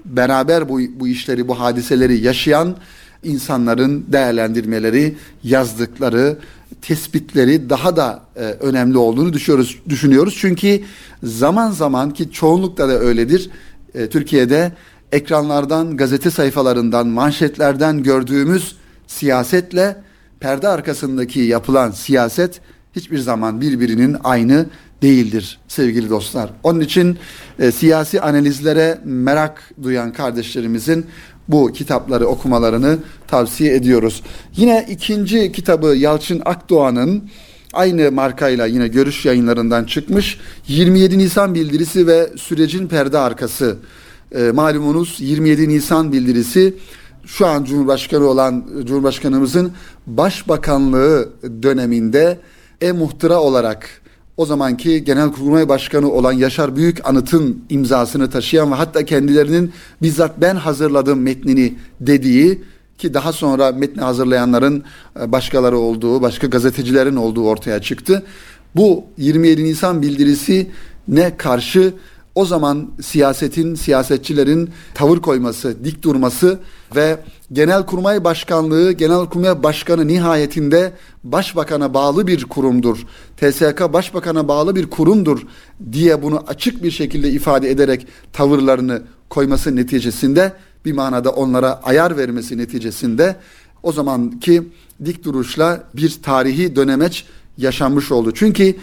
beraber 0.05 0.69
bu, 0.69 0.79
bu 0.99 1.07
işleri, 1.07 1.47
bu 1.47 1.59
hadiseleri 1.59 2.17
yaşayan 2.17 2.75
insanların 3.23 4.05
değerlendirmeleri, 4.07 5.15
yazdıkları, 5.43 6.37
tespitleri 6.81 7.69
daha 7.69 7.95
da 7.95 8.23
e, 8.35 8.41
önemli 8.41 8.97
olduğunu 8.97 9.33
düşünüyoruz. 9.33 9.79
düşünüyoruz. 9.89 10.37
Çünkü 10.39 10.81
zaman 11.23 11.71
zaman 11.71 12.11
ki 12.11 12.31
çoğunlukla 12.31 12.89
da 12.89 12.99
öyledir. 12.99 13.49
E, 13.93 14.09
Türkiye'de 14.09 14.71
ekranlardan, 15.11 15.97
gazete 15.97 16.31
sayfalarından, 16.31 17.07
manşetlerden 17.07 18.03
gördüğümüz 18.03 18.75
siyasetle 19.07 19.95
perde 20.39 20.67
arkasındaki 20.67 21.39
yapılan 21.39 21.91
siyaset 21.91 22.61
hiçbir 22.95 23.17
zaman 23.17 23.61
birbirinin 23.61 24.17
aynı 24.23 24.65
değildir 25.01 25.59
sevgili 25.67 26.09
dostlar. 26.09 26.49
Onun 26.63 26.79
için 26.79 27.17
e, 27.59 27.71
siyasi 27.71 28.21
analizlere 28.21 28.99
merak 29.05 29.71
duyan 29.83 30.13
kardeşlerimizin 30.13 31.05
bu 31.47 31.71
kitapları 31.71 32.27
okumalarını 32.27 32.97
tavsiye 33.27 33.75
ediyoruz. 33.75 34.23
Yine 34.55 34.85
ikinci 34.89 35.51
kitabı 35.51 35.87
Yalçın 35.87 36.41
Akdoğan'ın 36.45 37.29
aynı 37.73 38.11
markayla 38.11 38.65
yine 38.65 38.87
görüş 38.87 39.25
yayınlarından 39.25 39.83
çıkmış 39.83 40.39
27 40.67 41.17
Nisan 41.17 41.55
bildirisi 41.55 42.07
ve 42.07 42.29
sürecin 42.37 42.87
perde 42.87 43.17
arkası. 43.17 43.77
E, 44.35 44.51
malumunuz 44.51 45.15
27 45.19 45.69
Nisan 45.69 46.11
bildirisi 46.11 46.73
şu 47.25 47.47
an 47.47 47.63
Cumhurbaşkanı 47.63 48.25
olan 48.25 48.65
Cumhurbaşkanımızın 48.83 49.71
başbakanlığı 50.07 51.29
döneminde 51.63 52.39
e-muhtıra 52.81 53.41
olarak 53.41 54.01
o 54.37 54.45
zamanki 54.45 55.03
Genelkurmay 55.03 55.69
Başkanı 55.69 56.11
olan 56.11 56.33
Yaşar 56.33 56.75
Büyük 56.75 57.09
Anıt'ın 57.09 57.63
imzasını 57.69 58.29
taşıyan 58.29 58.71
ve 58.71 58.75
hatta 58.75 59.05
kendilerinin 59.05 59.71
bizzat 60.01 60.41
ben 60.41 60.55
hazırladım 60.55 61.21
metnini 61.21 61.75
dediği 61.99 62.63
ki 62.97 63.13
daha 63.13 63.33
sonra 63.33 63.71
metni 63.71 64.01
hazırlayanların 64.01 64.83
e, 65.19 65.31
başkaları 65.31 65.77
olduğu, 65.77 66.21
başka 66.21 66.47
gazetecilerin 66.47 67.15
olduğu 67.15 67.47
ortaya 67.47 67.81
çıktı. 67.81 68.23
Bu 68.75 69.05
27 69.17 69.63
Nisan 69.63 70.01
bildirisi 70.01 70.67
ne 71.07 71.37
karşı 71.37 71.93
o 72.35 72.45
zaman 72.45 72.91
siyasetin, 73.01 73.75
siyasetçilerin 73.75 74.69
tavır 74.93 75.17
koyması, 75.17 75.83
dik 75.83 76.03
durması 76.03 76.59
ve 76.95 77.19
Genelkurmay 77.51 78.23
Başkanlığı, 78.23 78.91
Genelkurmay 78.91 79.63
Başkanı 79.63 80.07
nihayetinde 80.07 80.93
Başbakan'a 81.23 81.93
bağlı 81.93 82.27
bir 82.27 82.43
kurumdur. 82.43 82.97
TSK 83.37 83.93
Başbakan'a 83.93 84.47
bağlı 84.47 84.75
bir 84.75 84.89
kurumdur 84.89 85.41
diye 85.91 86.23
bunu 86.23 86.43
açık 86.47 86.83
bir 86.83 86.91
şekilde 86.91 87.29
ifade 87.29 87.69
ederek 87.69 88.07
tavırlarını 88.33 89.01
koyması 89.29 89.75
neticesinde 89.75 90.53
bir 90.85 90.93
manada 90.93 91.31
onlara 91.31 91.81
ayar 91.83 92.17
vermesi 92.17 92.57
neticesinde 92.57 93.35
o 93.83 93.91
zamanki 93.91 94.63
dik 95.05 95.23
duruşla 95.23 95.83
bir 95.93 96.19
tarihi 96.23 96.75
dönemeç 96.75 97.25
yaşanmış 97.57 98.11
oldu. 98.11 98.31
Çünkü 98.35 98.75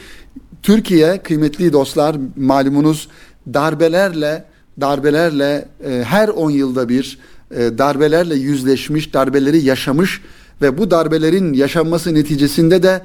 Türkiye 0.63 1.23
kıymetli 1.23 1.73
dostlar 1.73 2.17
malumunuz 2.37 3.09
darbelerle 3.55 4.45
darbelerle 4.81 5.69
e, 5.85 6.05
her 6.05 6.29
10 6.29 6.51
yılda 6.51 6.89
bir 6.89 7.19
darbelerle 7.51 8.35
yüzleşmiş, 8.35 9.15
darbeleri 9.15 9.59
yaşamış 9.59 10.21
ve 10.63 10.79
bu 10.79 10.91
darbelerin 10.91 11.53
yaşanması 11.53 12.15
neticesinde 12.15 12.83
de 12.83 13.03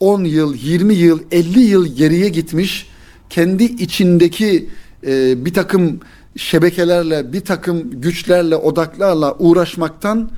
10 0.00 0.24
yıl, 0.24 0.54
20 0.54 0.94
yıl, 0.94 1.20
50 1.30 1.60
yıl 1.60 1.96
geriye 1.96 2.28
gitmiş 2.28 2.86
kendi 3.30 3.64
içindeki 3.64 4.68
e, 5.06 5.44
bir 5.44 5.54
takım 5.54 6.00
şebekelerle, 6.36 7.32
bir 7.32 7.40
takım 7.40 8.00
güçlerle, 8.00 8.56
odaklarla 8.56 9.34
uğraşmaktan 9.38 10.30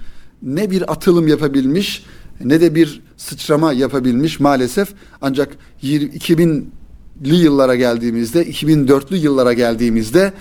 ne 0.42 0.70
bir 0.70 0.92
atılım 0.92 1.28
yapabilmiş 1.28 2.04
ne 2.44 2.60
de 2.60 2.74
bir 2.74 3.02
sıçrama 3.16 3.72
yapabilmiş 3.72 4.40
maalesef. 4.40 4.88
Ancak 5.20 5.56
2000 5.82 6.70
yıllara 7.22 7.74
geldiğimizde, 7.74 8.42
2004'lü 8.42 9.16
yıllara 9.16 9.52
geldiğimizde 9.52 10.32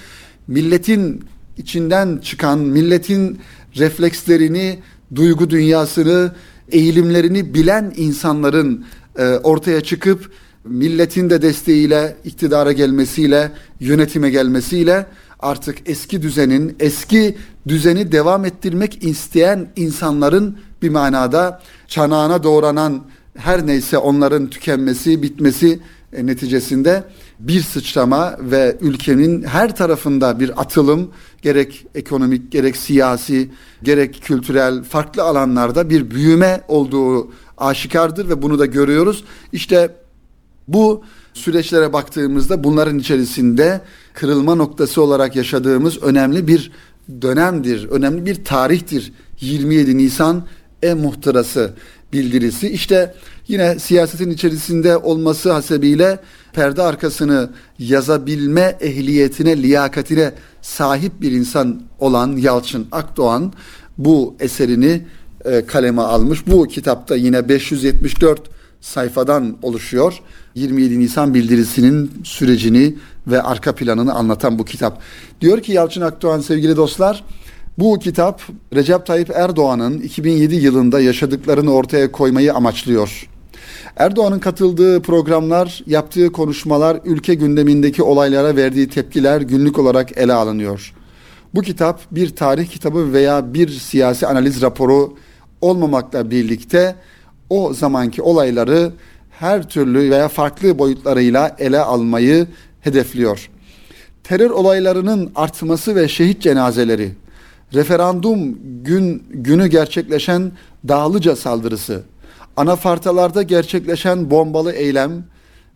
milletin 0.48 1.24
içinden 1.58 2.18
çıkan, 2.18 2.60
milletin 2.60 3.40
reflekslerini, 3.76 4.80
duygu 5.16 5.50
dünyasını, 5.50 6.32
eğilimlerini 6.72 7.54
bilen 7.54 7.94
insanların 7.96 8.86
e, 9.18 9.24
ortaya 9.24 9.82
çıkıp 9.82 10.32
milletin 10.66 11.30
de 11.30 11.42
desteğiyle, 11.42 12.16
iktidara 12.26 12.72
gelmesiyle, 12.72 13.52
yönetime 13.80 14.30
gelmesiyle 14.30 15.06
artık 15.40 15.78
eski 15.86 16.22
düzenin, 16.22 16.76
eski 16.80 17.38
düzeni 17.68 18.12
devam 18.12 18.46
ettirmek 18.46 19.04
isteyen 19.04 19.68
insanların 19.76 20.58
bir 20.82 20.90
manada 20.90 21.62
çanağına 21.88 22.44
doğranan 22.44 23.04
her 23.38 23.68
neyse 23.68 23.98
onların 23.98 24.50
tükenmesi, 24.50 25.24
bitmesi 25.24 25.80
e, 26.14 26.26
neticesinde 26.26 27.04
bir 27.48 27.62
sıçrama 27.62 28.38
ve 28.40 28.78
ülkenin 28.82 29.44
her 29.44 29.76
tarafında 29.76 30.40
bir 30.40 30.62
atılım 30.62 31.12
gerek 31.42 31.86
ekonomik 31.96 32.52
gerek 32.52 32.78
siyasi 32.78 33.50
gerek 33.84 34.22
kültürel 34.22 34.84
farklı 34.84 35.24
alanlarda 35.24 35.90
bir 35.90 36.12
büyüme 36.12 36.62
olduğu 36.68 37.32
aşikardır 37.58 38.30
ve 38.30 38.42
bunu 38.42 38.60
da 38.60 38.66
görüyoruz. 38.66 39.24
İşte 39.52 39.96
bu 40.68 41.04
süreçlere 41.34 41.94
baktığımızda 41.94 42.64
bunların 42.64 43.00
içerisinde 43.00 43.82
kırılma 44.14 44.56
noktası 44.56 45.02
olarak 45.02 45.36
yaşadığımız 45.36 46.04
önemli 46.04 46.48
bir 46.48 46.72
dönemdir, 47.22 47.90
önemli 47.90 48.26
bir 48.26 48.44
tarihtir. 48.44 49.14
27 49.42 49.98
Nisan 49.98 50.46
e-muhtırası 50.84 51.74
bildirisi. 52.14 52.70
İşte 52.70 53.16
yine 53.48 53.80
siyasetin 53.80 54.32
içerisinde 54.32 54.98
olması 54.98 55.52
hasebiyle 55.52 56.20
perde 56.54 56.82
arkasını 56.82 57.50
yazabilme 57.80 58.78
ehliyetine, 58.82 59.64
liyakatine 59.64 60.32
sahip 60.62 61.22
bir 61.22 61.32
insan 61.32 61.82
olan 62.00 62.38
Yalçın 62.38 62.88
Akdoğan 62.92 63.54
bu 63.98 64.36
eserini 64.40 65.02
e, 65.46 65.66
kaleme 65.66 66.02
almış. 66.02 66.48
Bu 66.48 66.68
kitapta 66.68 67.16
yine 67.16 67.50
574 67.50 68.42
sayfadan 68.82 69.58
oluşuyor. 69.62 70.20
27 70.56 71.00
Nisan 71.00 71.34
bildirisinin 71.34 72.12
sürecini 72.24 72.96
ve 73.28 73.42
arka 73.42 73.76
planını 73.76 74.14
anlatan 74.14 74.60
bu 74.60 74.66
kitap. 74.66 75.02
Diyor 75.42 75.62
ki 75.62 75.72
Yalçın 75.72 76.02
Akdoğan 76.02 76.40
sevgili 76.40 76.76
dostlar, 76.76 77.24
bu 77.78 78.00
kitap 78.00 78.42
Recep 78.76 79.06
Tayyip 79.06 79.30
Erdoğan'ın 79.30 80.00
2007 80.00 80.56
yılında 80.56 81.02
yaşadıklarını 81.02 81.74
ortaya 81.74 82.12
koymayı 82.12 82.54
amaçlıyor. 82.54 83.30
Erdoğan'ın 83.98 84.40
katıldığı 84.40 85.02
programlar, 85.02 85.84
yaptığı 85.88 86.32
konuşmalar, 86.32 87.00
ülke 87.06 87.34
gündemindeki 87.34 88.04
olaylara 88.04 88.56
verdiği 88.56 88.90
tepkiler 88.90 89.42
günlük 89.42 89.80
olarak 89.80 90.18
ele 90.18 90.34
alınıyor. 90.34 90.94
Bu 91.56 91.62
kitap 91.62 92.02
bir 92.12 92.36
tarih 92.36 92.68
kitabı 92.68 93.14
veya 93.14 93.54
bir 93.54 93.70
siyasi 93.70 94.28
analiz 94.28 94.62
raporu 94.62 95.14
olmamakla 95.62 96.32
birlikte 96.32 96.96
o 97.50 97.74
zamanki 97.74 98.22
olayları 98.22 98.92
her 99.32 99.70
türlü 99.70 100.12
veya 100.12 100.28
farklı 100.28 100.80
boyutlarıyla 100.80 101.56
ele 101.60 101.80
almayı 101.80 102.48
hedefliyor. 102.82 103.50
Terör 104.24 104.50
olaylarının 104.50 105.32
artması 105.36 105.96
ve 105.96 106.08
şehit 106.08 106.42
cenazeleri, 106.42 107.12
referandum 107.74 108.58
gün 108.84 109.24
günü 109.30 109.68
gerçekleşen 109.68 110.52
Dağlıca 110.88 111.36
saldırısı, 111.36 112.04
anafartalarda 112.58 113.44
gerçekleşen 113.44 114.32
bombalı 114.32 114.72
eylem 114.72 115.24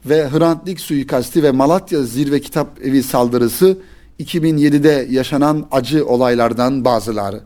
ve 0.06 0.30
Hrant 0.30 0.66
Dink 0.66 0.80
suikasti 0.80 1.44
ve 1.44 1.52
Malatya 1.52 2.04
Zirve 2.04 2.40
Kitap 2.42 2.82
Evi 2.86 3.04
saldırısı 3.04 3.78
2007'de 4.20 5.08
yaşanan 5.10 5.68
acı 5.72 6.06
olaylardan 6.06 6.86
bazıları. 6.86 7.42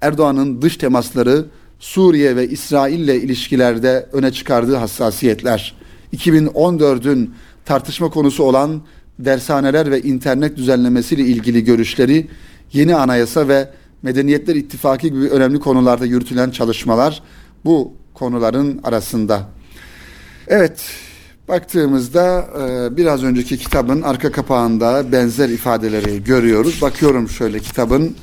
Erdoğan'ın 0.00 0.62
dış 0.62 0.76
temasları 0.76 1.46
Suriye 1.78 2.36
ve 2.36 2.48
İsrail 2.48 2.98
ile 2.98 3.16
ilişkilerde 3.16 4.06
öne 4.12 4.32
çıkardığı 4.32 4.76
hassasiyetler, 4.76 5.76
2014'ün 6.16 7.34
tartışma 7.64 8.10
konusu 8.10 8.44
olan 8.44 8.82
dershaneler 9.18 9.90
ve 9.90 10.02
internet 10.02 10.56
düzenlemesiyle 10.56 11.22
ilgili 11.22 11.64
görüşleri, 11.64 12.28
yeni 12.72 12.94
anayasa 12.94 13.48
ve 13.48 13.68
Medeniyetler 14.02 14.54
İttifakı 14.54 15.08
gibi 15.08 15.28
önemli 15.28 15.60
konularda 15.60 16.06
yürütülen 16.06 16.50
çalışmalar 16.50 17.22
bu 17.64 17.92
konuların 18.14 18.80
arasında. 18.84 19.48
Evet, 20.48 20.82
baktığımızda 21.48 22.46
e, 22.60 22.96
biraz 22.96 23.24
önceki 23.24 23.58
kitabın 23.58 24.02
arka 24.02 24.32
kapağında 24.32 25.12
benzer 25.12 25.48
ifadeleri 25.48 26.24
görüyoruz. 26.24 26.82
Bakıyorum 26.82 27.28
şöyle 27.28 27.58
kitabın 27.58 28.16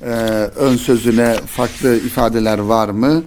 e, 0.00 0.10
ön 0.56 0.76
sözüne 0.76 1.34
farklı 1.34 1.96
ifadeler 1.96 2.58
var 2.58 2.88
mı? 2.88 3.22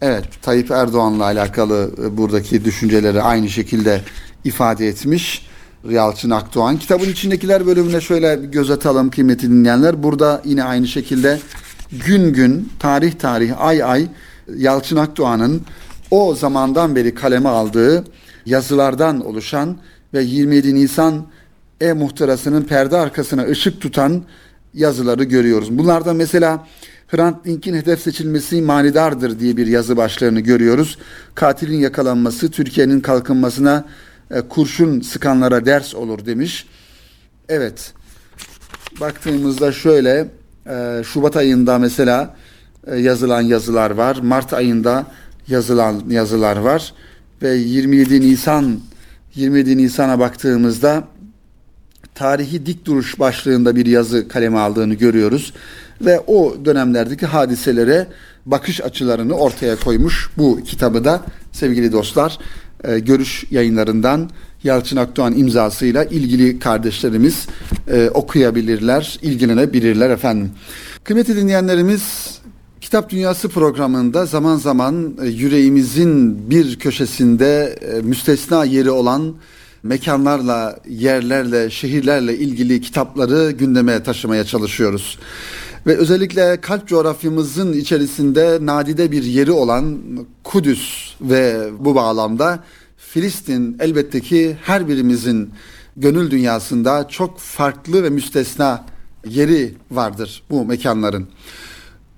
Evet, 0.00 0.24
Tayyip 0.42 0.70
Erdoğan'la 0.70 1.24
alakalı 1.24 1.90
e, 2.02 2.16
buradaki 2.16 2.64
düşünceleri 2.64 3.22
aynı 3.22 3.48
şekilde 3.48 4.00
ifade 4.44 4.88
etmiş. 4.88 5.46
Yalçın 5.90 6.30
Akdoğan. 6.30 6.76
Kitabın 6.76 7.08
içindekiler 7.08 7.66
bölümüne 7.66 8.00
şöyle 8.00 8.42
bir 8.42 8.48
göz 8.48 8.70
atalım 8.70 9.10
kıymetli 9.10 9.50
dinleyenler. 9.50 10.02
Burada 10.02 10.42
yine 10.44 10.64
aynı 10.64 10.88
şekilde 10.88 11.40
gün 12.06 12.32
gün, 12.32 12.72
tarih 12.78 13.12
tarih, 13.12 13.60
ay 13.60 13.82
ay 13.82 14.06
Yalçın 14.56 14.96
Akdoğan'ın 14.96 15.62
o 16.10 16.34
zamandan 16.34 16.96
beri 16.96 17.14
kaleme 17.14 17.48
aldığı 17.48 18.04
yazılardan 18.46 19.26
oluşan 19.26 19.78
ve 20.14 20.22
27 20.22 20.74
Nisan 20.74 21.26
e-muhtırasının 21.80 22.62
perde 22.62 22.96
arkasına 22.96 23.42
ışık 23.44 23.80
tutan 23.80 24.24
yazıları 24.74 25.24
görüyoruz. 25.24 25.78
Bunlardan 25.78 26.16
mesela 26.16 26.66
Hrant 27.08 27.44
Dink'in 27.44 27.74
hedef 27.74 28.00
seçilmesi 28.00 28.62
manidardır 28.62 29.40
diye 29.40 29.56
bir 29.56 29.66
yazı 29.66 29.96
başlığını 29.96 30.40
görüyoruz. 30.40 30.98
Katilin 31.34 31.78
yakalanması 31.78 32.50
Türkiye'nin 32.50 33.00
kalkınmasına 33.00 33.84
e, 34.30 34.40
kurşun 34.40 35.00
sıkanlara 35.00 35.66
ders 35.66 35.94
olur 35.94 36.26
demiş. 36.26 36.66
Evet. 37.48 37.92
Baktığımızda 39.00 39.72
şöyle 39.72 40.28
e, 40.66 41.02
Şubat 41.04 41.36
ayında 41.36 41.78
mesela 41.78 42.36
yazılan 42.96 43.42
yazılar 43.42 43.90
var. 43.90 44.18
Mart 44.22 44.52
ayında 44.52 45.06
yazılan 45.48 46.02
yazılar 46.08 46.56
var 46.56 46.94
ve 47.42 47.54
27 47.54 48.20
Nisan 48.20 48.80
27 49.34 49.76
Nisan'a 49.76 50.18
baktığımızda 50.18 51.04
tarihi 52.14 52.66
dik 52.66 52.84
duruş 52.84 53.18
başlığında 53.18 53.76
bir 53.76 53.86
yazı 53.86 54.28
kaleme 54.28 54.58
aldığını 54.58 54.94
görüyoruz 54.94 55.52
ve 56.00 56.20
o 56.26 56.56
dönemlerdeki 56.64 57.26
hadiselere 57.26 58.06
bakış 58.46 58.80
açılarını 58.80 59.34
ortaya 59.34 59.76
koymuş 59.76 60.30
bu 60.38 60.60
kitabı 60.64 61.04
da 61.04 61.20
sevgili 61.52 61.92
dostlar 61.92 62.38
e, 62.84 62.98
görüş 62.98 63.44
yayınlarından 63.50 64.30
Yalçın 64.64 64.96
Akdoğan 64.96 65.38
imzasıyla 65.38 66.04
ilgili 66.04 66.58
kardeşlerimiz 66.58 67.46
e, 67.88 68.10
okuyabilirler, 68.10 69.18
ilgilenebilirler 69.22 70.10
efendim. 70.10 70.50
Kıymetli 71.04 71.36
dinleyenlerimiz 71.36 72.38
Kitap 72.94 73.10
Dünyası 73.10 73.48
programında 73.48 74.26
zaman 74.26 74.56
zaman 74.56 75.16
e, 75.22 75.26
yüreğimizin 75.26 76.50
bir 76.50 76.78
köşesinde 76.78 77.78
e, 77.80 78.00
müstesna 78.00 78.64
yeri 78.64 78.90
olan 78.90 79.34
mekanlarla, 79.82 80.78
yerlerle, 80.88 81.70
şehirlerle 81.70 82.38
ilgili 82.38 82.80
kitapları 82.80 83.50
gündeme 83.50 84.02
taşımaya 84.02 84.44
çalışıyoruz. 84.44 85.18
Ve 85.86 85.96
özellikle 85.96 86.60
kalp 86.60 86.88
coğrafyamızın 86.88 87.72
içerisinde 87.72 88.58
nadide 88.60 89.12
bir 89.12 89.22
yeri 89.22 89.52
olan 89.52 89.98
Kudüs 90.44 91.14
ve 91.20 91.68
bu 91.78 91.94
bağlamda 91.94 92.64
Filistin 92.96 93.76
elbette 93.80 94.20
ki 94.20 94.56
her 94.62 94.88
birimizin 94.88 95.50
gönül 95.96 96.30
dünyasında 96.30 97.08
çok 97.08 97.38
farklı 97.38 98.02
ve 98.02 98.10
müstesna 98.10 98.84
yeri 99.26 99.74
vardır 99.90 100.42
bu 100.50 100.64
mekanların. 100.64 101.28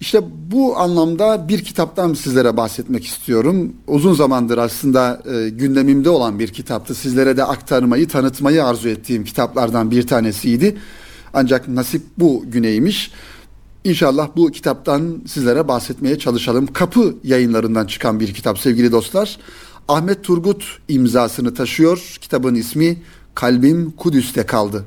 İşte 0.00 0.20
bu 0.50 0.78
anlamda 0.78 1.48
bir 1.48 1.64
kitaptan 1.64 2.14
sizlere 2.14 2.56
bahsetmek 2.56 3.06
istiyorum. 3.06 3.72
Uzun 3.87 4.14
zamandır 4.14 4.59
aslında 4.59 5.22
e, 5.35 5.48
gündemimde 5.48 6.11
olan 6.11 6.38
bir 6.38 6.48
kitaptı. 6.48 6.94
Sizlere 6.94 7.37
de 7.37 7.44
aktarmayı, 7.44 8.09
tanıtmayı 8.09 8.64
arzu 8.64 8.88
ettiğim 8.88 9.24
kitaplardan 9.24 9.90
bir 9.90 10.06
tanesiydi. 10.06 10.76
Ancak 11.35 11.68
nasip 11.68 12.02
bu 12.18 12.44
güneymiş. 12.46 13.11
İnşallah 13.85 14.28
bu 14.37 14.50
kitaptan 14.50 15.22
sizlere 15.26 15.68
bahsetmeye 15.68 16.18
çalışalım. 16.18 16.66
Kapı 16.66 17.14
yayınlarından 17.24 17.87
çıkan 17.87 18.20
bir 18.20 18.35
kitap 18.35 18.59
sevgili 18.59 18.92
dostlar. 18.92 19.38
Ahmet 19.88 20.24
Turgut 20.24 20.64
imzasını 20.88 21.54
taşıyor. 21.54 22.18
Kitabın 22.20 22.54
ismi 22.54 23.02
Kalbim 23.35 23.90
Kudüs'te 23.90 24.46
kaldı. 24.46 24.85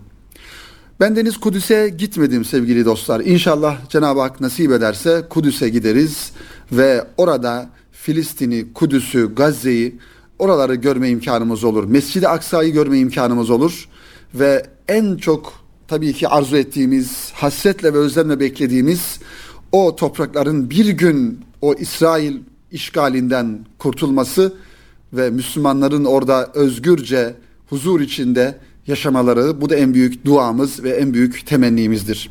Ben 0.99 1.15
Deniz 1.15 1.37
Kudüs'e 1.37 1.89
gitmedim 1.89 2.45
sevgili 2.45 2.85
dostlar. 2.85 3.19
İnşallah 3.19 3.89
Cenab-ı 3.89 4.19
Hak 4.19 4.41
nasip 4.41 4.71
ederse 4.71 5.25
Kudüs'e 5.29 5.69
gideriz 5.69 6.31
ve 6.71 7.05
orada 7.17 7.69
Filistin'i, 7.91 8.73
Kudüs'ü, 8.73 9.35
Gazze'yi 9.35 9.99
oraları 10.39 10.75
görme 10.75 11.09
imkanımız 11.09 11.63
olur. 11.63 11.83
Mescid-i 11.83 12.27
Aksa'yı 12.27 12.73
görme 12.73 12.99
imkanımız 12.99 13.49
olur 13.49 13.89
ve 14.33 14.65
en 14.87 15.17
çok 15.17 15.53
tabii 15.87 16.13
ki 16.13 16.27
arzu 16.27 16.57
ettiğimiz, 16.57 17.31
hasretle 17.33 17.93
ve 17.93 17.97
özlemle 17.97 18.39
beklediğimiz 18.39 19.19
o 19.71 19.95
toprakların 19.95 20.69
bir 20.69 20.89
gün 20.89 21.45
o 21.61 21.73
İsrail 21.73 22.37
işgalinden 22.71 23.65
kurtulması 23.77 24.53
ve 25.13 25.29
Müslümanların 25.29 26.05
orada 26.05 26.51
özgürce 26.53 27.35
huzur 27.69 28.01
içinde 28.01 28.57
yaşamaları 28.89 29.61
bu 29.61 29.69
da 29.69 29.75
en 29.75 29.93
büyük 29.93 30.25
duamız 30.25 30.83
ve 30.83 30.89
en 30.89 31.13
büyük 31.13 31.45
temennimizdir. 31.45 32.29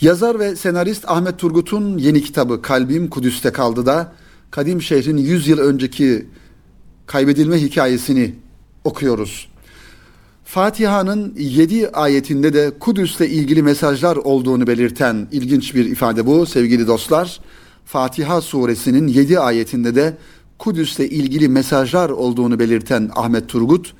Yazar 0.00 0.38
ve 0.38 0.56
senarist 0.56 1.04
Ahmet 1.08 1.38
Turgut'un 1.38 1.98
yeni 1.98 2.22
kitabı 2.22 2.62
Kalbim 2.62 3.10
Kudüs'te 3.10 3.52
kaldı 3.52 3.86
da 3.86 4.12
kadim 4.50 4.82
şehrin 4.82 5.16
100 5.16 5.48
yıl 5.48 5.58
önceki 5.58 6.26
kaybedilme 7.06 7.62
hikayesini 7.62 8.34
okuyoruz. 8.84 9.48
Fatiha'nın 10.44 11.34
7 11.38 11.88
ayetinde 11.88 12.54
de 12.54 12.70
Kudüs'le 12.80 13.20
ilgili 13.20 13.62
mesajlar 13.62 14.16
olduğunu 14.16 14.66
belirten 14.66 15.28
ilginç 15.32 15.74
bir 15.74 15.84
ifade 15.84 16.26
bu 16.26 16.46
sevgili 16.46 16.86
dostlar. 16.86 17.40
Fatiha 17.84 18.40
suresinin 18.40 19.08
7 19.08 19.38
ayetinde 19.38 19.94
de 19.94 20.16
Kudüs'le 20.58 21.00
ilgili 21.00 21.48
mesajlar 21.48 22.10
olduğunu 22.10 22.58
belirten 22.58 23.10
Ahmet 23.16 23.48
Turgut, 23.48 23.94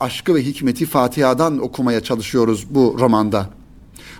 aşkı 0.00 0.34
ve 0.34 0.44
hikmeti 0.44 0.86
Fatiha'dan 0.86 1.58
okumaya 1.58 2.02
çalışıyoruz 2.02 2.66
bu 2.70 2.96
romanda. 3.00 3.50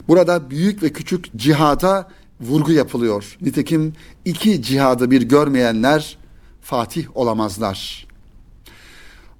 Burada 0.08 0.50
büyük 0.50 0.82
ve 0.82 0.92
küçük 0.92 1.36
cihada 1.36 2.08
vurgu 2.40 2.72
yapılıyor. 2.72 3.36
Nitekim 3.40 3.92
iki 4.24 4.62
cihadı 4.62 5.10
bir 5.10 5.22
görmeyenler 5.22 6.18
Fatih 6.60 7.16
olamazlar. 7.16 8.06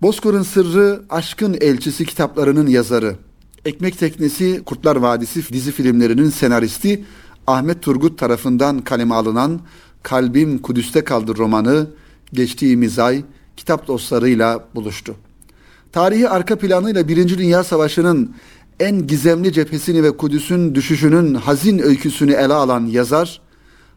Bozkır'ın 0.03 0.43
Sırrı, 0.43 1.03
Aşkın 1.11 1.57
Elçisi 1.61 2.07
kitaplarının 2.07 2.67
yazarı. 2.67 3.17
Ekmek 3.65 3.99
Teknesi, 3.99 4.63
Kurtlar 4.67 4.97
Vadisi 4.97 5.53
dizi 5.53 5.73
filmlerinin 5.73 6.31
senaristi 6.31 7.05
Ahmet 7.47 7.83
Turgut 7.83 8.19
tarafından 8.19 8.81
kaleme 8.81 9.15
alınan 9.15 9.61
Kalbim 10.03 10.59
Kudüs'te 10.59 11.05
kaldı 11.05 11.37
romanı 11.37 11.87
geçtiğimiz 12.33 12.99
ay 12.99 13.25
kitap 13.57 13.89
dostlarıyla 13.89 14.65
buluştu. 14.75 15.15
Tarihi 15.97 16.29
arka 16.29 16.59
planıyla 16.59 17.09
Birinci 17.09 17.39
Dünya 17.39 17.65
Savaşı'nın 17.65 18.35
en 18.81 19.07
gizemli 19.07 19.53
cephesini 19.53 20.03
ve 20.03 20.17
Kudüs'ün 20.17 20.75
düşüşünün 20.75 21.35
hazin 21.35 21.79
öyküsünü 21.79 22.33
ele 22.33 22.53
alan 22.53 22.87
yazar, 22.87 23.41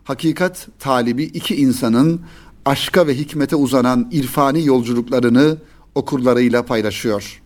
hakikat 0.03 0.67
talibi 0.79 1.23
iki 1.23 1.55
insanın 1.55 2.21
aşka 2.65 3.07
ve 3.07 3.17
hikmete 3.17 3.55
uzanan 3.55 4.09
irfani 4.11 4.65
yolculuklarını 4.65 5.57
okurlarıyla 5.95 6.65
paylaşıyor. 6.65 7.41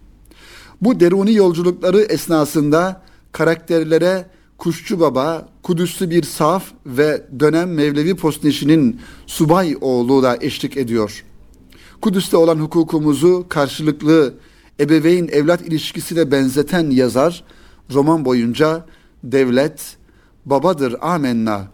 Bu 0.81 0.99
deruni 0.99 1.33
yolculukları 1.33 2.01
esnasında 2.01 3.01
karakterlere 3.31 4.25
Kuşçu 4.57 4.99
Baba, 4.99 5.49
Kudüs'lü 5.63 6.09
bir 6.09 6.23
saf 6.23 6.63
ve 6.85 7.23
dönem 7.39 7.73
Mevlevi 7.73 8.15
postneşinin 8.15 9.01
subay 9.27 9.77
oğlu 9.81 10.23
da 10.23 10.37
eşlik 10.41 10.77
ediyor. 10.77 11.23
Kudüs'te 12.03 12.37
olan 12.37 12.59
hukukumuzu 12.59 13.45
karşılıklı 13.49 14.33
ebeveyn 14.79 15.27
evlat 15.27 15.61
ilişkisine 15.61 16.31
benzeten 16.31 16.89
yazar 16.89 17.43
roman 17.93 18.25
boyunca 18.25 18.85
devlet 19.23 19.97
babadır 20.45 20.95
amenna. 21.01 21.67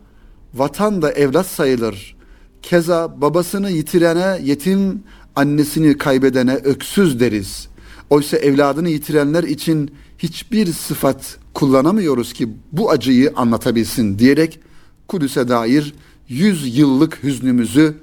Vatan 0.53 1.01
da 1.01 1.11
evlat 1.11 1.45
sayılır. 1.45 2.15
Keza 2.61 3.21
babasını 3.21 3.71
yitirene 3.71 4.39
yetim 4.43 5.03
annesini 5.35 5.97
kaybedene 5.97 6.55
öksüz 6.55 7.19
deriz. 7.19 7.67
Oysa 8.09 8.37
evladını 8.37 8.89
yitirenler 8.89 9.43
için 9.43 9.91
hiçbir 10.17 10.73
sıfat 10.73 11.37
kullanamıyoruz 11.53 12.33
ki 12.33 12.49
bu 12.71 12.91
acıyı 12.91 13.33
anlatabilsin 13.35 14.19
diyerek 14.19 14.59
Kudüs'e 15.07 15.47
dair 15.47 15.93
yüz 16.27 16.77
yıllık 16.77 17.23
hüznümüzü 17.23 17.95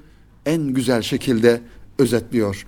en 0.45 0.61
güzel 0.67 1.01
şekilde 1.01 1.61
özetliyor. 1.99 2.67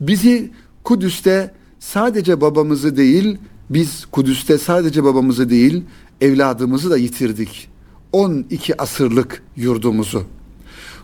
Bizi 0.00 0.50
Kudüs'te 0.84 1.54
sadece 1.78 2.40
babamızı 2.40 2.96
değil, 2.96 3.38
biz 3.70 4.06
Kudüs'te 4.06 4.58
sadece 4.58 5.04
babamızı 5.04 5.50
değil, 5.50 5.82
evladımızı 6.20 6.90
da 6.90 6.96
yitirdik. 6.96 7.68
12 8.12 8.82
asırlık 8.82 9.42
yurdumuzu. 9.56 10.22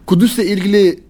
Kudüs'le 0.07 0.39
ilgili 0.39 1.01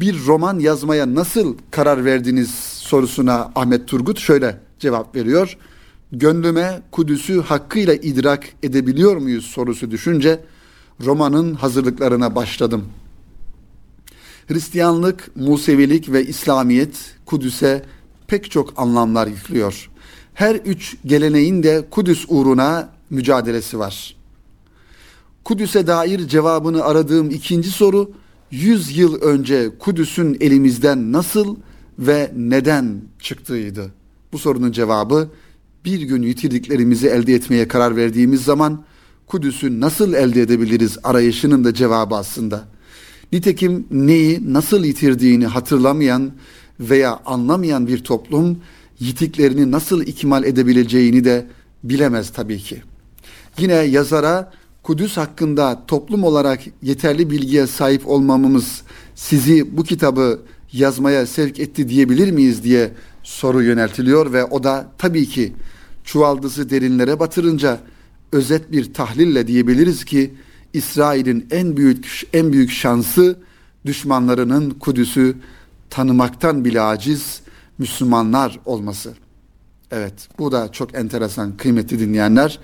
bir 0.00 0.26
roman 0.26 0.58
yazmaya 0.58 1.14
nasıl 1.14 1.56
karar 1.70 2.04
verdiniz 2.04 2.50
sorusuna 2.74 3.52
Ahmet 3.54 3.88
Turgut 3.88 4.18
şöyle 4.18 4.60
cevap 4.78 5.16
veriyor. 5.16 5.56
Gönlüme 6.12 6.82
Kudüs'ü 6.90 7.40
hakkıyla 7.40 7.94
idrak 7.94 8.44
edebiliyor 8.62 9.16
muyuz 9.16 9.44
sorusu 9.44 9.90
düşünce 9.90 10.40
romanın 11.04 11.54
hazırlıklarına 11.54 12.34
başladım. 12.34 12.84
Hristiyanlık, 14.50 15.36
Musevilik 15.36 16.12
ve 16.12 16.26
İslamiyet 16.26 17.14
Kudüs'e 17.26 17.82
pek 18.26 18.50
çok 18.50 18.74
anlamlar 18.76 19.26
yüklüyor. 19.26 19.90
Her 20.34 20.54
üç 20.54 20.96
geleneğin 21.06 21.62
de 21.62 21.84
Kudüs 21.90 22.24
uğruna 22.28 22.88
mücadelesi 23.10 23.78
var. 23.78 24.16
Kudüs'e 25.44 25.86
dair 25.86 26.28
cevabını 26.28 26.84
aradığım 26.84 27.30
ikinci 27.30 27.70
soru 27.70 28.10
100 28.50 28.98
yıl 28.98 29.20
önce 29.20 29.70
Kudüs'ün 29.78 30.36
elimizden 30.40 31.12
nasıl 31.12 31.56
ve 31.98 32.32
neden 32.36 33.00
çıktığıydı. 33.18 33.92
Bu 34.32 34.38
sorunun 34.38 34.72
cevabı 34.72 35.28
bir 35.84 36.00
gün 36.00 36.22
yitirdiklerimizi 36.22 37.08
elde 37.08 37.34
etmeye 37.34 37.68
karar 37.68 37.96
verdiğimiz 37.96 38.44
zaman 38.44 38.84
Kudüs'ü 39.26 39.80
nasıl 39.80 40.12
elde 40.12 40.42
edebiliriz 40.42 40.98
arayışının 41.04 41.64
da 41.64 41.74
cevabı 41.74 42.14
aslında. 42.14 42.64
Nitekim 43.32 43.86
neyi 43.90 44.52
nasıl 44.52 44.84
yitirdiğini 44.84 45.46
hatırlamayan 45.46 46.32
veya 46.80 47.20
anlamayan 47.26 47.86
bir 47.86 48.04
toplum 48.04 48.58
yitiklerini 49.00 49.70
nasıl 49.70 50.02
ikmal 50.02 50.44
edebileceğini 50.44 51.24
de 51.24 51.46
bilemez 51.84 52.30
tabii 52.30 52.58
ki. 52.58 52.82
Yine 53.58 53.74
yazara 53.74 54.52
Kudüs 54.82 55.16
hakkında 55.16 55.82
toplum 55.86 56.24
olarak 56.24 56.60
yeterli 56.82 57.30
bilgiye 57.30 57.66
sahip 57.66 58.08
olmamamız 58.08 58.82
sizi 59.14 59.76
bu 59.76 59.84
kitabı 59.84 60.40
yazmaya 60.72 61.26
sevk 61.26 61.60
etti 61.60 61.88
diyebilir 61.88 62.30
miyiz 62.32 62.64
diye 62.64 62.92
soru 63.22 63.62
yöneltiliyor 63.62 64.32
ve 64.32 64.44
o 64.44 64.64
da 64.64 64.92
tabii 64.98 65.26
ki 65.26 65.52
çuvaldızı 66.04 66.70
derinlere 66.70 67.20
batırınca 67.20 67.80
özet 68.32 68.72
bir 68.72 68.94
tahlille 68.94 69.46
diyebiliriz 69.46 70.04
ki 70.04 70.34
İsrail'in 70.72 71.46
en 71.50 71.76
büyük 71.76 72.28
en 72.32 72.52
büyük 72.52 72.70
şansı 72.70 73.38
düşmanlarının 73.86 74.70
Kudüs'ü 74.70 75.36
tanımaktan 75.90 76.64
bile 76.64 76.80
aciz 76.80 77.40
Müslümanlar 77.78 78.60
olması. 78.64 79.14
Evet, 79.90 80.28
bu 80.38 80.52
da 80.52 80.72
çok 80.72 80.94
enteresan 80.94 81.56
kıymetli 81.56 81.98
dinleyenler. 81.98 82.58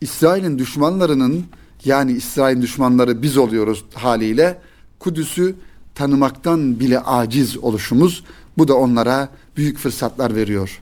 İsrail'in 0.00 0.58
düşmanlarının 0.58 1.44
yani 1.84 2.12
İsrail'in 2.12 2.62
düşmanları 2.62 3.22
biz 3.22 3.36
oluyoruz 3.36 3.84
haliyle 3.94 4.60
Kudüs'ü 4.98 5.54
tanımaktan 5.94 6.80
bile 6.80 7.00
aciz 7.00 7.58
oluşumuz 7.58 8.24
bu 8.58 8.68
da 8.68 8.74
onlara 8.74 9.28
büyük 9.56 9.78
fırsatlar 9.78 10.34
veriyor. 10.34 10.80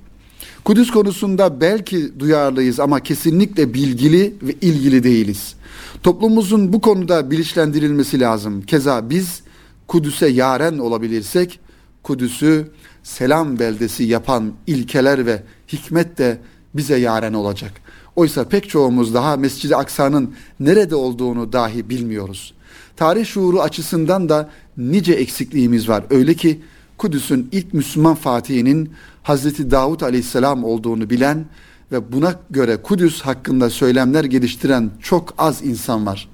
Kudüs 0.69 0.91
konusunda 0.91 1.61
belki 1.61 2.21
duyarlıyız 2.21 2.81
ama 2.81 3.01
kesinlikle 3.01 3.75
bilgili 3.75 4.35
ve 4.43 4.53
ilgili 4.53 5.03
değiliz. 5.03 5.55
Toplumumuzun 6.03 6.73
bu 6.73 6.81
konuda 6.81 7.31
bilinçlendirilmesi 7.31 8.21
lazım. 8.21 8.63
Keza 8.63 9.11
biz 9.11 9.43
Kudüs'e 9.87 10.29
yaren 10.29 10.79
olabilirsek 10.79 11.61
Kudüs'ü 12.03 12.71
selam 13.03 13.59
beldesi 13.59 14.05
yapan 14.05 14.53
ilkeler 14.67 15.27
ve 15.27 15.43
hikmet 15.73 16.19
de 16.19 16.39
bize 16.75 16.97
yaren 16.97 17.33
olacak. 17.33 17.73
Oysa 18.17 18.49
pek 18.49 18.69
çoğumuz 18.69 19.15
daha 19.15 19.37
Mescid-i 19.37 19.77
Aksa'nın 19.77 20.35
nerede 20.61 20.95
olduğunu 20.95 21.53
dahi 21.53 21.91
bilmiyoruz. 21.91 22.55
Tarih 22.97 23.27
şuuru 23.27 23.61
açısından 23.61 24.29
da 24.29 24.51
nice 24.77 25.13
eksikliğimiz 25.13 25.89
var. 25.89 26.05
Öyle 26.11 26.35
ki 26.35 26.61
Kudüs'ün 26.99 27.49
ilk 27.53 27.75
Müslüman 27.75 28.15
fatihinin 28.15 28.91
Hazreti 29.23 29.71
Davut 29.71 30.03
Aleyhisselam 30.03 30.65
olduğunu 30.65 31.11
bilen 31.11 31.47
ve 31.93 32.13
buna 32.13 32.35
göre 32.51 32.77
Kudüs 32.83 33.21
hakkında 33.21 33.71
söylemler 33.71 34.25
geliştiren 34.25 34.91
çok 35.03 35.35
az 35.39 35.63
insan 35.63 36.07
var. 36.07 36.29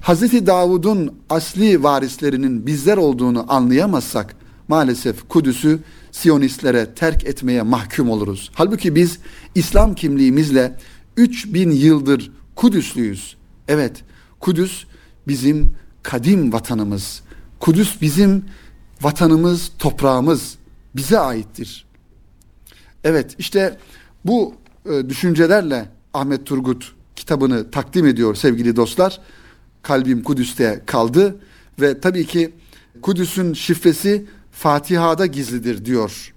Hazreti 0.00 0.46
Davud'un 0.46 1.14
asli 1.30 1.82
varislerinin 1.82 2.66
bizler 2.66 2.96
olduğunu 2.96 3.44
anlayamazsak 3.48 4.36
maalesef 4.68 5.28
Kudüs'ü 5.28 5.78
Siyonistlere 6.12 6.94
terk 6.94 7.24
etmeye 7.24 7.62
mahkum 7.62 8.10
oluruz. 8.10 8.50
Halbuki 8.54 8.94
biz 8.94 9.18
İslam 9.54 9.94
kimliğimizle 9.94 10.76
3000 11.16 11.70
yıldır 11.70 12.32
Kudüslüyüz. 12.54 13.36
Evet, 13.68 14.04
Kudüs 14.40 14.84
bizim 15.28 15.72
kadim 16.02 16.52
vatanımız. 16.52 17.22
Kudüs 17.60 18.00
bizim 18.00 18.44
vatanımız, 19.02 19.72
toprağımız 19.78 20.58
bize 20.96 21.18
aittir. 21.18 21.86
Evet, 23.04 23.34
işte 23.38 23.78
bu 24.24 24.54
e, 24.90 25.08
düşüncelerle 25.08 25.88
Ahmet 26.14 26.46
Turgut 26.46 26.94
kitabını 27.16 27.70
takdim 27.70 28.06
ediyor 28.06 28.34
sevgili 28.34 28.76
dostlar. 28.76 29.20
Kalbim 29.82 30.22
Kudüs'te 30.22 30.82
kaldı 30.86 31.36
ve 31.80 32.00
tabii 32.00 32.26
ki 32.26 32.52
Kudüs'ün 33.02 33.52
şifresi 33.52 34.26
Fatiha'da 34.52 35.26
gizlidir 35.26 35.84
diyor. 35.84 36.34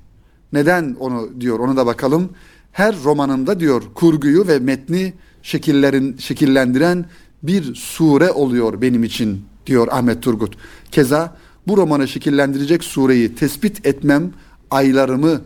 Neden 0.54 0.95
onu 1.00 1.41
diyor 1.41 1.60
ona 1.60 1.78
da 1.78 1.86
bakalım. 1.86 2.30
Her 2.72 2.95
romanında 3.04 3.60
diyor 3.60 3.84
kurguyu 3.93 4.48
ve 4.48 4.60
metni 4.60 5.13
şekillerin 5.41 6.17
şekillendiren 6.17 7.06
bir 7.43 7.76
sure 7.76 8.32
oluyor 8.32 8.82
benim 8.82 9.04
için 9.04 9.45
diyor 9.65 9.88
Ahmet 9.91 10.24
Turgut. 10.24 10.58
Keza 10.91 11.38
bu 11.67 11.78
romanı 11.78 12.08
şekillendirecek 12.08 12.84
sureyi 12.84 13.36
tespit 13.36 13.86
etmem 13.86 14.32
aylarımı 14.72 15.41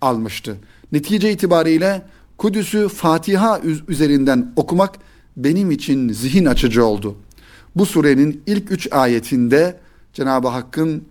almıştı. 0.00 0.56
Netice 0.92 1.32
itibariyle 1.32 2.02
Kudüs'ü 2.38 2.88
Fatiha 2.88 3.60
üzerinden 3.88 4.52
okumak 4.56 4.98
benim 5.36 5.70
için 5.70 6.12
zihin 6.12 6.44
açıcı 6.44 6.84
oldu. 6.84 7.16
Bu 7.76 7.86
surenin 7.86 8.42
ilk 8.46 8.70
üç 8.70 8.92
ayetinde 8.92 9.80
Cenab-ı 10.12 10.48
Hakk'ın 10.48 11.04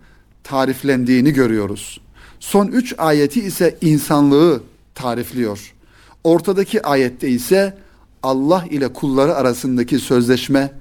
tariflendiğini 0.44 1.32
görüyoruz. 1.32 2.00
Son 2.40 2.66
üç 2.66 2.94
ayeti 2.98 3.40
ise 3.40 3.76
insanlığı 3.80 4.62
tarifliyor. 4.94 5.74
Ortadaki 6.24 6.86
ayette 6.86 7.28
ise 7.28 7.78
Allah 8.22 8.64
ile 8.70 8.92
kulları 8.92 9.34
arasındaki 9.34 9.98
sözleşme 9.98 10.72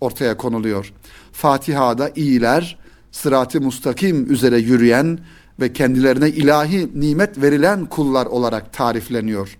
ortaya 0.00 0.36
konuluyor. 0.36 0.92
Fatiha'da 1.32 2.10
iyiler, 2.16 2.78
sırat-ı 3.12 3.60
mustakim 3.60 4.32
üzere 4.32 4.58
yürüyen 4.58 5.18
ve 5.60 5.72
kendilerine 5.72 6.28
ilahi 6.28 6.90
nimet 6.94 7.42
verilen 7.42 7.86
kullar 7.86 8.26
olarak 8.26 8.72
tarifleniyor. 8.72 9.58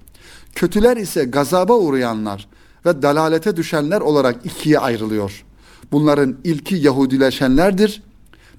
Kötüler 0.55 0.96
ise 0.96 1.24
gazaba 1.24 1.74
uğrayanlar 1.74 2.48
ve 2.87 3.03
dalalete 3.03 3.57
düşenler 3.57 4.01
olarak 4.01 4.46
ikiye 4.46 4.79
ayrılıyor. 4.79 5.44
Bunların 5.92 6.37
ilki 6.44 6.74
Yahudileşenlerdir. 6.74 8.03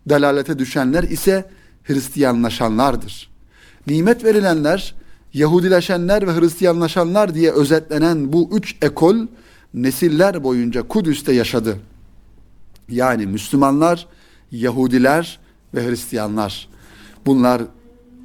Dalalete 0.09 0.59
düşenler 0.59 1.03
ise 1.03 1.49
Hristiyanlaşanlardır. 1.83 3.29
Nimet 3.87 4.23
verilenler, 4.23 4.95
Yahudileşenler 5.33 6.27
ve 6.27 6.41
Hristiyanlaşanlar 6.41 7.33
diye 7.33 7.51
özetlenen 7.51 8.33
bu 8.33 8.49
üç 8.53 8.75
ekol 8.81 9.15
nesiller 9.73 10.43
boyunca 10.43 10.87
Kudüs'te 10.87 11.33
yaşadı. 11.33 11.77
Yani 12.89 13.25
Müslümanlar, 13.25 14.07
Yahudiler 14.51 15.39
ve 15.75 15.87
Hristiyanlar. 15.87 16.69
Bunlar 17.25 17.61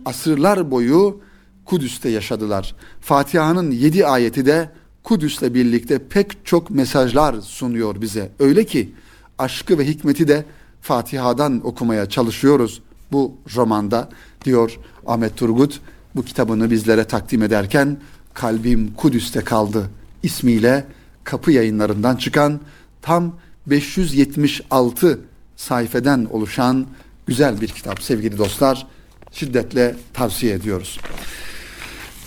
asırlar 0.04 0.70
boyu 0.70 1.20
Kudüs'te 1.64 2.09
yaşadılar. 2.09 2.74
Fatiha'nın 3.00 3.70
yedi 3.70 4.07
ayeti 4.07 4.46
de 4.46 4.70
Kudüs'le 5.02 5.54
birlikte 5.54 5.98
pek 5.98 6.46
çok 6.46 6.70
mesajlar 6.70 7.40
sunuyor 7.40 8.00
bize. 8.00 8.30
Öyle 8.38 8.64
ki 8.64 8.92
aşkı 9.38 9.78
ve 9.78 9.87
hikmeti 9.87 10.28
de 10.28 10.44
Fatiha'dan 10.80 11.66
okumaya 11.66 12.09
çalışıyoruz 12.09 12.83
bu 13.12 13.35
romanda 13.57 14.09
diyor 14.44 14.78
Ahmet 15.07 15.37
Turgut. 15.37 15.80
Bu 16.16 16.24
kitabını 16.24 16.70
bizlere 16.70 17.04
takdim 17.04 17.42
ederken 17.42 17.96
Kalbim 18.35 18.94
Kudüs'te 18.94 19.40
kaldı 19.40 19.90
ismiyle 20.22 20.87
kapı 21.25 21.53
yayınlarından 21.53 22.17
çıkan 22.17 22.61
tam 23.03 23.39
576 23.67 25.21
sayfeden 25.57 26.27
oluşan 26.31 26.87
güzel 27.27 27.61
bir 27.61 27.69
kitap 27.69 28.03
sevgili 28.03 28.39
dostlar. 28.39 28.87
Şiddetle 29.33 29.97
tavsiye 30.13 30.55
ediyoruz. 30.55 31.01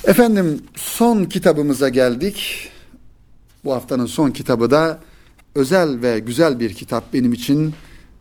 Efendim 0.03 0.61
son 0.75 1.25
kitabımıza 1.25 1.89
geldik. 1.89 2.69
Bu 3.65 3.73
haftanın 3.73 4.05
son 4.05 4.31
kitabı 4.31 4.71
da 4.71 4.99
özel 5.55 6.01
ve 6.01 6.19
güzel 6.19 6.59
bir 6.59 6.73
kitap 6.73 7.13
benim 7.13 7.33
için. 7.33 7.73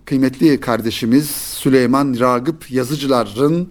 Kıymetli 0.04 0.60
kardeşimiz 0.60 1.30
Süleyman 1.30 2.16
Ragıp 2.20 2.70
Yazıcılar'ın 2.70 3.68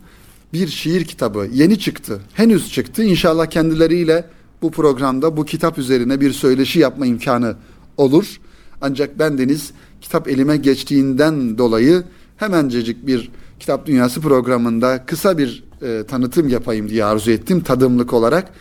bir 0.54 0.68
şiir 0.68 1.06
kitabı 1.06 1.50
yeni 1.52 1.80
çıktı. 1.80 2.22
Henüz 2.34 2.72
çıktı. 2.72 3.04
İnşallah 3.04 3.46
kendileriyle 3.46 4.30
bu 4.66 4.72
programda 4.72 5.38
bu 5.38 5.46
kitap 5.46 5.78
üzerine 5.78 6.22
bir 6.22 6.32
söyleşi 6.32 6.80
yapma 6.80 7.06
imkanı 7.06 7.56
olur. 7.98 8.40
Ancak 8.82 9.20
bendeniz 9.20 9.72
kitap 10.02 10.28
elime 10.28 10.58
geçtiğinden 10.58 11.58
dolayı 11.58 12.04
hemencecik 12.38 13.08
bir 13.08 13.32
Kitap 13.60 13.86
Dünyası 13.86 14.22
programında 14.22 15.06
kısa 15.06 15.38
bir 15.38 15.64
e, 15.82 16.04
tanıtım 16.08 16.50
yapayım 16.50 16.90
diye 16.90 17.06
arzu 17.06 17.32
ettim 17.32 17.62
tadımlık 17.62 18.14
olarak. 18.14 18.52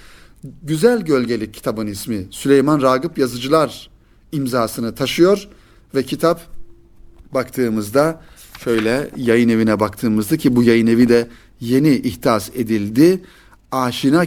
Güzel 0.62 1.01
Gölgelik 1.01 1.55
kitabın 1.55 1.87
ismi 1.87 2.27
Süleyman 2.31 2.83
Ragıp 2.83 3.19
Yazıcılar 3.19 3.90
imzasını 4.33 4.95
taşıyor 4.95 5.49
ve 5.95 6.03
kitap 6.03 6.40
baktığımızda 7.35 8.21
şöyle 8.64 9.11
yayın 9.17 9.49
evine 9.49 9.81
baktığımızda 9.81 10.37
ki 10.37 10.57
bu 10.57 10.62
yayın 10.62 10.87
evi 10.87 11.09
de 11.09 11.29
yeni 11.61 11.90
ihdas 11.90 12.51
edildi. 12.55 13.21
Aşina 13.73 14.25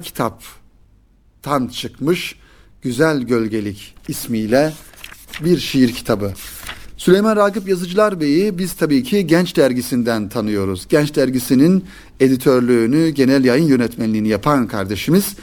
kitaptan 1.48 1.68
çıkmış 1.68 2.36
Güzel 2.82 3.22
Gölgelik 3.22 3.96
ismiyle 4.08 4.74
bir 5.44 5.58
şiir 5.58 5.94
kitabı. 5.94 6.34
Süleyman 6.98 7.36
Ragıp 7.36 7.70
Yazıcılar 7.70 8.20
Bey'i 8.20 8.58
biz 8.58 8.74
tabii 8.74 9.04
ki 9.04 9.28
Genç 9.28 9.56
Dergisi'nden 9.56 10.30
tanıyoruz. 10.30 10.88
Genç 10.90 11.16
Dergisi'nin 11.16 11.86
editörlüğünü, 12.20 13.10
genel 13.10 13.46
yayın 13.46 13.68
yönetmenliğini 13.68 14.28
yapan 14.28 14.68
kardeşimiz 14.68 15.36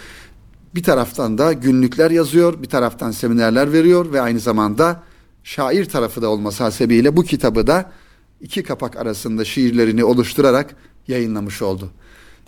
bir 0.75 0.83
taraftan 0.83 1.38
da 1.38 1.53
günlükler 1.53 2.11
yazıyor, 2.11 2.62
bir 2.62 2.69
taraftan 2.69 3.11
seminerler 3.11 3.73
veriyor 3.73 4.12
ve 4.12 4.21
aynı 4.21 4.40
zamanda 4.40 5.03
şair 5.45 5.85
tarafı 5.85 6.23
da 6.23 6.29
olması 6.29 6.64
hasebiyle 6.64 7.17
bu 7.17 7.23
kitabı 7.23 7.67
da 7.67 7.93
iki 8.40 8.62
kapak 8.62 8.97
arasında 8.97 9.45
şiirlerini 9.45 10.05
oluşturarak 10.05 10.77
yayınlamış 11.09 11.62
oldu. 11.62 11.90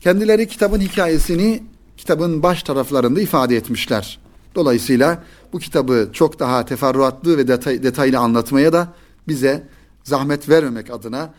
Kendileri 0.01 0.49
kitabın 0.49 0.81
hikayesini 0.81 1.63
kitabın 1.97 2.43
baş 2.43 2.63
taraflarında 2.63 3.21
ifade 3.21 3.57
etmişler. 3.57 4.19
Dolayısıyla 4.55 5.23
bu 5.53 5.59
kitabı 5.59 6.09
çok 6.13 6.39
daha 6.39 6.65
teferruatlı 6.65 7.39
ve 7.39 7.49
detay, 7.49 7.83
detaylı 7.83 8.19
anlatmaya 8.19 8.73
da 8.73 8.89
bize 9.29 9.69
zahmet 10.05 10.49
vermemek 10.49 10.91
adına 10.91 11.35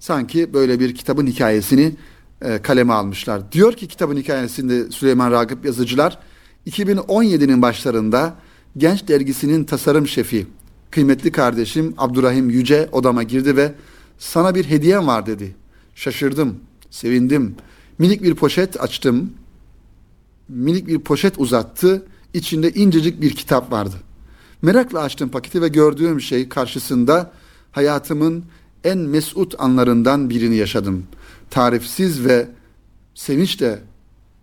sanki 0.00 0.54
böyle 0.54 0.80
bir 0.80 0.94
kitabın 0.94 1.26
hikayesini 1.26 1.96
e, 2.42 2.62
kaleme 2.62 2.92
almışlar. 2.92 3.52
Diyor 3.52 3.72
ki 3.72 3.88
kitabın 3.88 4.16
hikayesinde 4.16 4.90
Süleyman 4.90 5.32
Ragıp 5.32 5.64
yazıcılar 5.64 6.18
2017'nin 6.66 7.62
başlarında 7.62 8.34
Genç 8.76 9.08
Dergisi'nin 9.08 9.64
tasarım 9.64 10.08
şefi 10.08 10.46
kıymetli 10.90 11.32
kardeşim 11.32 11.94
Abdurrahim 11.98 12.50
Yüce 12.50 12.88
odama 12.92 13.22
girdi 13.22 13.56
ve 13.56 13.72
sana 14.18 14.54
bir 14.54 14.64
hediyem 14.64 15.06
var 15.06 15.26
dedi. 15.26 15.54
Şaşırdım, 15.94 16.54
sevindim. 16.90 17.54
Minik 17.98 18.22
bir 18.22 18.34
poşet 18.34 18.80
açtım. 18.80 19.30
Minik 20.48 20.86
bir 20.86 20.98
poşet 20.98 21.38
uzattı 21.38 22.06
içinde 22.34 22.70
incecik 22.70 23.20
bir 23.20 23.30
kitap 23.30 23.72
vardı. 23.72 23.96
Merakla 24.62 25.00
açtım 25.00 25.28
paketi 25.28 25.62
ve 25.62 25.68
gördüğüm 25.68 26.20
şey 26.20 26.48
karşısında 26.48 27.32
hayatımın 27.72 28.44
en 28.84 28.98
mesut 28.98 29.54
anlarından 29.58 30.30
birini 30.30 30.56
yaşadım. 30.56 31.04
Tarifsiz 31.50 32.24
ve 32.24 32.48
sevinçle 33.14 33.78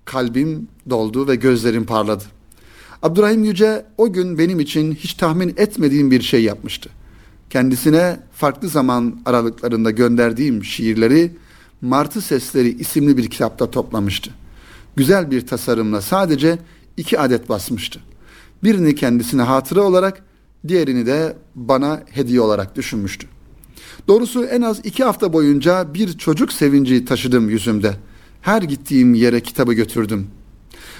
kalbim 0.05 0.67
doldu 0.89 1.27
ve 1.27 1.35
gözlerim 1.35 1.85
parladı. 1.85 2.23
Abdurrahim 3.01 3.43
Yüce 3.43 3.85
o 3.97 4.13
gün 4.13 4.37
benim 4.37 4.59
için 4.59 4.95
hiç 4.95 5.13
tahmin 5.13 5.53
etmediğim 5.57 6.11
bir 6.11 6.21
şey 6.21 6.43
yapmıştı. 6.43 6.89
Kendisine 7.49 8.19
farklı 8.33 8.67
zaman 8.67 9.21
aralıklarında 9.25 9.91
gönderdiğim 9.91 10.63
şiirleri 10.63 11.31
Martı 11.81 12.21
Sesleri 12.21 12.69
isimli 12.69 13.17
bir 13.17 13.29
kitapta 13.29 13.71
toplamıştı. 13.71 14.31
Güzel 14.95 15.31
bir 15.31 15.47
tasarımla 15.47 16.01
sadece 16.01 16.59
iki 16.97 17.19
adet 17.19 17.49
basmıştı. 17.49 17.99
Birini 18.63 18.95
kendisine 18.95 19.41
hatıra 19.41 19.81
olarak, 19.81 20.23
diğerini 20.67 21.05
de 21.05 21.37
bana 21.55 22.03
hediye 22.09 22.41
olarak 22.41 22.75
düşünmüştü. 22.75 23.27
Doğrusu 24.07 24.45
en 24.45 24.61
az 24.61 24.79
iki 24.83 25.03
hafta 25.03 25.33
boyunca 25.33 25.93
bir 25.93 26.17
çocuk 26.17 26.53
sevinci 26.53 27.05
taşıdım 27.05 27.49
yüzümde. 27.49 27.95
Her 28.41 28.61
gittiğim 28.61 29.13
yere 29.13 29.39
kitabı 29.39 29.73
götürdüm. 29.73 30.27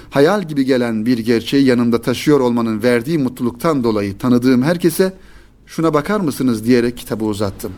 Hayal 0.09 0.47
gibi 0.47 0.65
gelen 0.65 1.05
bir 1.05 1.17
gerçeği 1.17 1.65
yanımda 1.65 2.01
taşıyor 2.01 2.39
olmanın 2.39 2.83
verdiği 2.83 3.17
mutluluktan 3.17 3.83
dolayı 3.83 4.17
tanıdığım 4.17 4.63
herkese 4.63 5.13
şuna 5.65 5.93
bakar 5.93 6.19
mısınız 6.19 6.65
diyerek 6.65 6.97
kitabı 6.97 7.25
uzattım. 7.25 7.71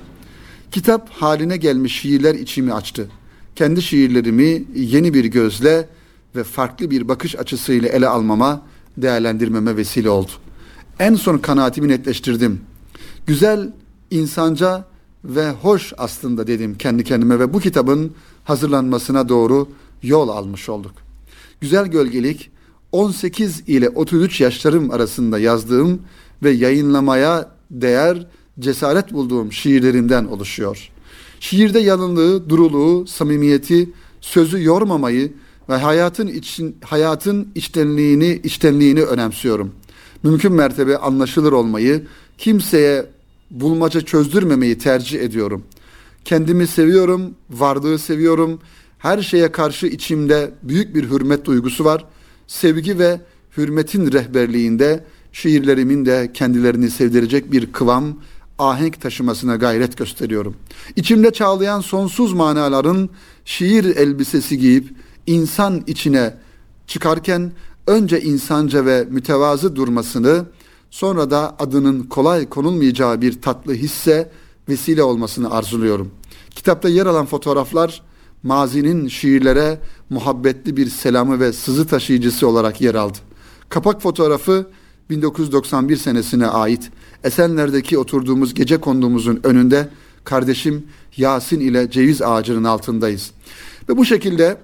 Kitap 0.72 1.10
haline 1.10 1.58
gelmiş 1.58 2.00
şiirler 2.02 2.36
içimi 2.36 2.74
açtı. 2.74 3.08
Kendi 3.56 3.82
şiirlerimi 3.82 4.64
yeni 4.76 5.14
bir 5.14 5.26
gözle 5.26 5.90
ve 6.36 6.44
farklı 6.44 6.92
bir 6.92 7.08
bakış 7.08 7.36
açısıyla 7.36 7.90
ele 7.90 8.08
almama, 8.08 8.62
değerlendirmeme 8.98 9.78
vesile 9.78 10.10
oldu. 10.10 10.32
En 11.00 11.16
son 11.16 11.38
kanaatimi 11.38 11.88
netleştirdim. 11.88 12.62
Güzel, 13.28 13.74
insanca 14.12 14.86
ve 15.24 15.52
hoş 15.52 15.94
aslında 15.98 16.48
dedim 16.48 16.78
kendi 16.78 17.04
kendime 17.04 17.40
ve 17.40 17.54
bu 17.54 17.60
kitabın 17.60 18.12
hazırlanmasına 18.44 19.30
doğru 19.30 19.70
yol 20.04 20.30
almış 20.30 20.70
olduk. 20.70 20.94
Güzel 21.62 21.88
Gölgelik 21.88 22.52
18 22.92 23.64
ile 23.68 23.90
33 23.90 24.42
yaşlarım 24.42 24.92
arasında 24.92 25.40
yazdığım 25.40 26.02
ve 26.44 26.52
yayınlamaya 26.52 27.52
değer 27.72 28.28
cesaret 28.60 29.14
bulduğum 29.14 29.52
şiirlerimden 29.52 30.26
oluşuyor. 30.26 30.90
Şiirde 31.40 31.80
yalınlığı, 31.80 32.50
duruluğu, 32.50 33.08
samimiyeti, 33.08 33.90
sözü 34.22 34.64
yormamayı 34.64 35.34
ve 35.70 35.76
hayatın 35.76 36.28
için 36.28 36.78
hayatın 36.84 37.48
içtenliğini 37.56 38.42
içtenliğini 38.44 39.04
önemsiyorum. 39.04 39.72
Mümkün 40.24 40.54
mertebe 40.54 40.98
anlaşılır 40.98 41.52
olmayı, 41.52 42.08
kimseye 42.38 43.06
bulmaca 43.52 44.02
çözdürmemeyi 44.02 44.78
tercih 44.78 45.22
ediyorum. 45.22 45.64
Kendimi 46.26 46.68
seviyorum, 46.68 47.36
varlığı 47.50 48.00
seviyorum. 48.00 48.60
Her 49.00 49.22
şeye 49.22 49.52
karşı 49.52 49.88
içimde 49.88 50.52
büyük 50.64 50.96
bir 50.96 51.10
hürmet 51.10 51.46
duygusu 51.46 51.86
var. 51.86 52.06
Sevgi 52.48 53.00
ve 53.00 53.22
hürmetin 53.58 54.12
rehberliğinde 54.12 55.04
şiirlerimin 55.32 56.06
de 56.06 56.32
kendilerini 56.34 56.90
sevdirecek 56.90 57.52
bir 57.52 57.72
kıvam, 57.72 58.20
ahenk 58.60 59.02
taşımasına 59.02 59.56
gayret 59.56 59.98
gösteriyorum. 59.98 60.56
İçimde 60.96 61.34
çağlayan 61.34 61.82
sonsuz 61.82 62.34
manaların 62.34 63.10
şiir 63.46 63.86
elbisesi 63.96 64.58
giyip 64.58 64.94
insan 65.28 65.84
içine 65.88 66.34
çıkarken 66.88 67.52
önce 67.88 68.22
insanca 68.22 68.86
ve 68.86 69.08
mütevazı 69.10 69.76
durmasını 69.76 70.46
sonra 70.92 71.32
da 71.32 71.56
adının 71.60 72.04
kolay 72.04 72.50
konulmayacağı 72.50 73.22
bir 73.22 73.42
tatlı 73.42 73.74
hisse 73.74 74.32
vesile 74.70 75.04
olmasını 75.04 75.52
arzuluyorum. 75.52 76.12
Kitapta 76.50 76.90
yer 76.90 77.06
alan 77.06 77.26
fotoğraflar 77.26 78.02
mazinin 78.44 79.08
şiirlere 79.08 79.80
muhabbetli 80.10 80.78
bir 80.78 80.90
selamı 80.90 81.40
ve 81.40 81.54
sızı 81.54 81.88
taşıyıcısı 81.88 82.48
olarak 82.48 82.82
yer 82.82 82.96
aldı. 82.96 83.18
Kapak 83.70 84.02
fotoğrafı 84.02 84.68
1991 85.10 85.98
senesine 85.98 86.48
ait 86.48 86.92
Esenler'deki 87.24 87.98
oturduğumuz 87.98 88.54
gece 88.54 88.78
konduğumuzun 88.78 89.40
önünde 89.44 89.90
kardeşim 90.24 90.88
Yasin 91.18 91.60
ile 91.60 91.92
ceviz 91.92 92.22
ağacının 92.22 92.64
altındayız. 92.64 93.32
Ve 93.90 93.98
bu 93.98 94.06
şekilde 94.06 94.58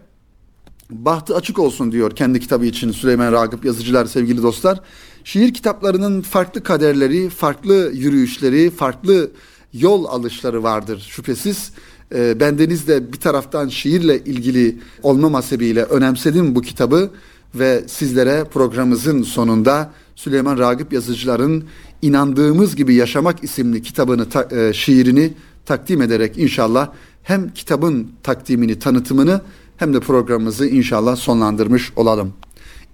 bahtı 0.91 1.35
açık 1.35 1.59
olsun 1.59 1.91
diyor 1.91 2.11
kendi 2.15 2.39
kitabı 2.39 2.65
için 2.65 2.91
Süleyman 2.91 3.31
Ragıp 3.31 3.65
yazıcılar 3.65 4.05
sevgili 4.05 4.43
dostlar. 4.43 4.79
Şiir 5.23 5.53
kitaplarının 5.53 6.21
farklı 6.21 6.63
kaderleri, 6.63 7.29
farklı 7.29 7.91
yürüyüşleri, 7.93 8.69
farklı 8.69 9.31
yol 9.73 10.05
alışları 10.05 10.63
vardır 10.63 11.07
şüphesiz. 11.09 11.71
E, 12.15 12.39
bendeniz 12.39 12.87
de 12.87 13.13
bir 13.13 13.19
taraftan 13.19 13.67
şiirle 13.67 14.19
ilgili 14.19 14.77
olma 15.03 15.37
hasebiyle 15.37 15.83
önemsedim 15.83 16.55
bu 16.55 16.61
kitabı 16.61 17.11
ve 17.55 17.83
sizlere 17.87 18.43
programımızın 18.43 19.23
sonunda 19.23 19.91
Süleyman 20.15 20.57
Ragıp 20.57 20.93
yazıcıların 20.93 21.63
İnandığımız 22.01 22.75
Gibi 22.75 22.95
Yaşamak 22.95 23.43
isimli 23.43 23.81
kitabını, 23.81 24.29
ta, 24.29 24.47
e, 24.51 24.73
şiirini 24.73 25.33
takdim 25.65 26.01
ederek 26.01 26.37
inşallah 26.37 26.89
hem 27.23 27.53
kitabın 27.53 28.11
takdimini, 28.23 28.79
tanıtımını 28.79 29.41
hem 29.81 29.93
de 29.93 29.99
programımızı 29.99 30.67
inşallah 30.67 31.15
sonlandırmış 31.15 31.91
olalım. 31.95 32.33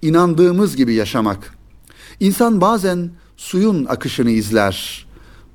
İnandığımız 0.02 0.76
gibi 0.76 0.94
yaşamak. 0.94 1.58
İnsan 2.20 2.60
bazen 2.60 3.10
suyun 3.36 3.84
akışını 3.84 4.30
izler. 4.30 5.06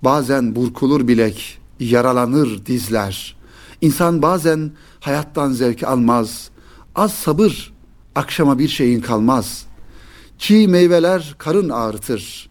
Bazen 0.03 0.55
burkulur 0.55 1.07
bilek, 1.07 1.59
yaralanır 1.79 2.65
dizler. 2.65 3.37
İnsan 3.81 4.21
bazen 4.21 4.71
hayattan 4.99 5.51
zevk 5.51 5.83
almaz. 5.83 6.49
Az 6.95 7.13
sabır, 7.13 7.73
akşama 8.15 8.59
bir 8.59 8.67
şeyin 8.67 9.01
kalmaz. 9.01 9.65
Çiğ 10.37 10.67
meyveler 10.67 11.35
karın 11.37 11.69
ağrıtır. 11.69 12.49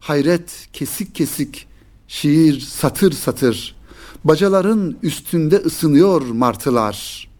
Hayret 0.00 0.68
kesik 0.72 1.14
kesik, 1.14 1.68
şiir 2.08 2.60
satır 2.60 3.12
satır. 3.12 3.76
Bacaların 4.24 4.96
üstünde 5.02 5.56
ısınıyor 5.56 6.22
martılar. 6.26 7.31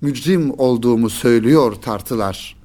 Mücrim 0.00 0.58
olduğumu 0.58 1.10
söylüyor 1.10 1.72
tartılar. 1.72 2.56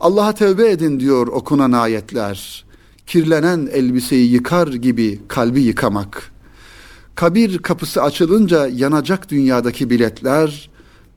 Allah'a 0.00 0.34
tövbe 0.34 0.70
edin 0.70 1.00
diyor 1.00 1.26
okunan 1.26 1.72
ayetler. 1.72 2.64
Kirlenen 3.06 3.68
elbiseyi 3.72 4.32
yıkar 4.32 4.68
gibi 4.68 5.20
kalbi 5.28 5.60
yıkamak. 5.60 6.32
Kabir 7.14 7.58
kapısı 7.58 8.02
açılınca 8.02 8.68
yanacak 8.68 9.30
dünyadaki 9.30 9.90
biletler, 9.90 10.70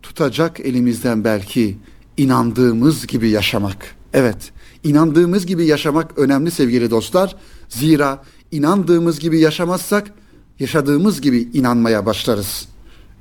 tutacak 0.03 0.60
elimizden 0.60 1.23
belki 1.23 1.77
inandığımız 2.17 3.07
gibi 3.07 3.29
yaşamak. 3.29 3.95
Evet, 4.13 4.51
inandığımız 4.83 5.45
gibi 5.45 5.65
yaşamak 5.65 6.17
önemli 6.17 6.51
sevgili 6.51 6.91
dostlar. 6.91 7.36
Zira 7.69 8.23
inandığımız 8.51 9.19
gibi 9.19 9.39
yaşamazsak 9.39 10.13
yaşadığımız 10.60 11.21
gibi 11.21 11.49
inanmaya 11.53 12.05
başlarız. 12.05 12.67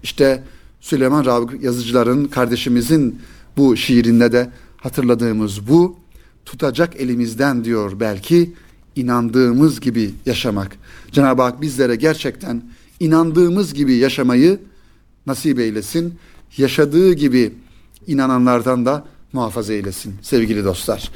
İşte 0.03 0.43
Süleyman 0.87 1.25
Ravi 1.25 1.65
yazıcıların 1.65 2.25
kardeşimizin 2.25 3.21
bu 3.57 3.77
şiirinde 3.77 4.33
de 4.33 4.51
hatırladığımız 4.77 5.69
bu 5.69 5.97
tutacak 6.45 6.97
elimizden 6.97 7.65
diyor 7.65 8.01
belki 8.01 8.53
inandığımız 8.97 9.81
gibi 9.81 10.15
yaşamak. 10.27 10.77
Cenab-ı 11.13 11.43
Hak 11.43 11.61
bizlere 11.61 11.97
gerçekten 11.97 12.63
inandığımız 13.01 13.75
gibi 13.75 13.95
yaşamayı 13.95 14.61
nasip 15.27 15.59
eylesin. 15.59 16.15
Yaşadığı 16.57 17.13
gibi 17.13 17.55
inananlardan 18.07 18.87
da 18.87 19.05
muhafaza 19.33 19.73
eylesin 19.73 20.15
sevgili 20.23 20.65
dostlar. 20.65 21.11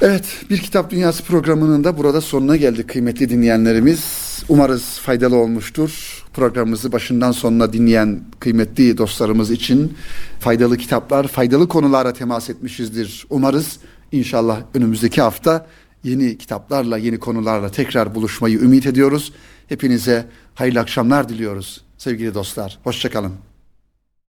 Evet 0.00 0.24
bir 0.50 0.58
kitap 0.58 0.90
dünyası 0.90 1.24
programının 1.24 1.84
da 1.84 1.98
burada 1.98 2.20
sonuna 2.20 2.56
geldik 2.56 2.88
kıymetli 2.88 3.28
dinleyenlerimiz. 3.28 4.04
Umarız 4.48 4.82
faydalı 4.82 5.36
olmuştur. 5.36 6.23
Programımızı 6.34 6.92
başından 6.92 7.32
sonuna 7.32 7.72
dinleyen 7.72 8.20
kıymetli 8.40 8.98
dostlarımız 8.98 9.50
için 9.50 9.96
faydalı 10.40 10.76
kitaplar, 10.76 11.28
faydalı 11.28 11.68
konulara 11.68 12.12
temas 12.12 12.50
etmişizdir. 12.50 13.26
Umarız 13.30 13.78
inşallah 14.12 14.62
önümüzdeki 14.74 15.22
hafta 15.22 15.66
yeni 16.04 16.38
kitaplarla, 16.38 16.98
yeni 16.98 17.18
konularla 17.18 17.68
tekrar 17.68 18.14
buluşmayı 18.14 18.58
ümit 18.58 18.86
ediyoruz. 18.86 19.32
Hepinize 19.68 20.26
hayırlı 20.54 20.80
akşamlar 20.80 21.28
diliyoruz 21.28 21.84
sevgili 21.98 22.34
dostlar. 22.34 22.78
Hoşçakalın. 22.84 23.32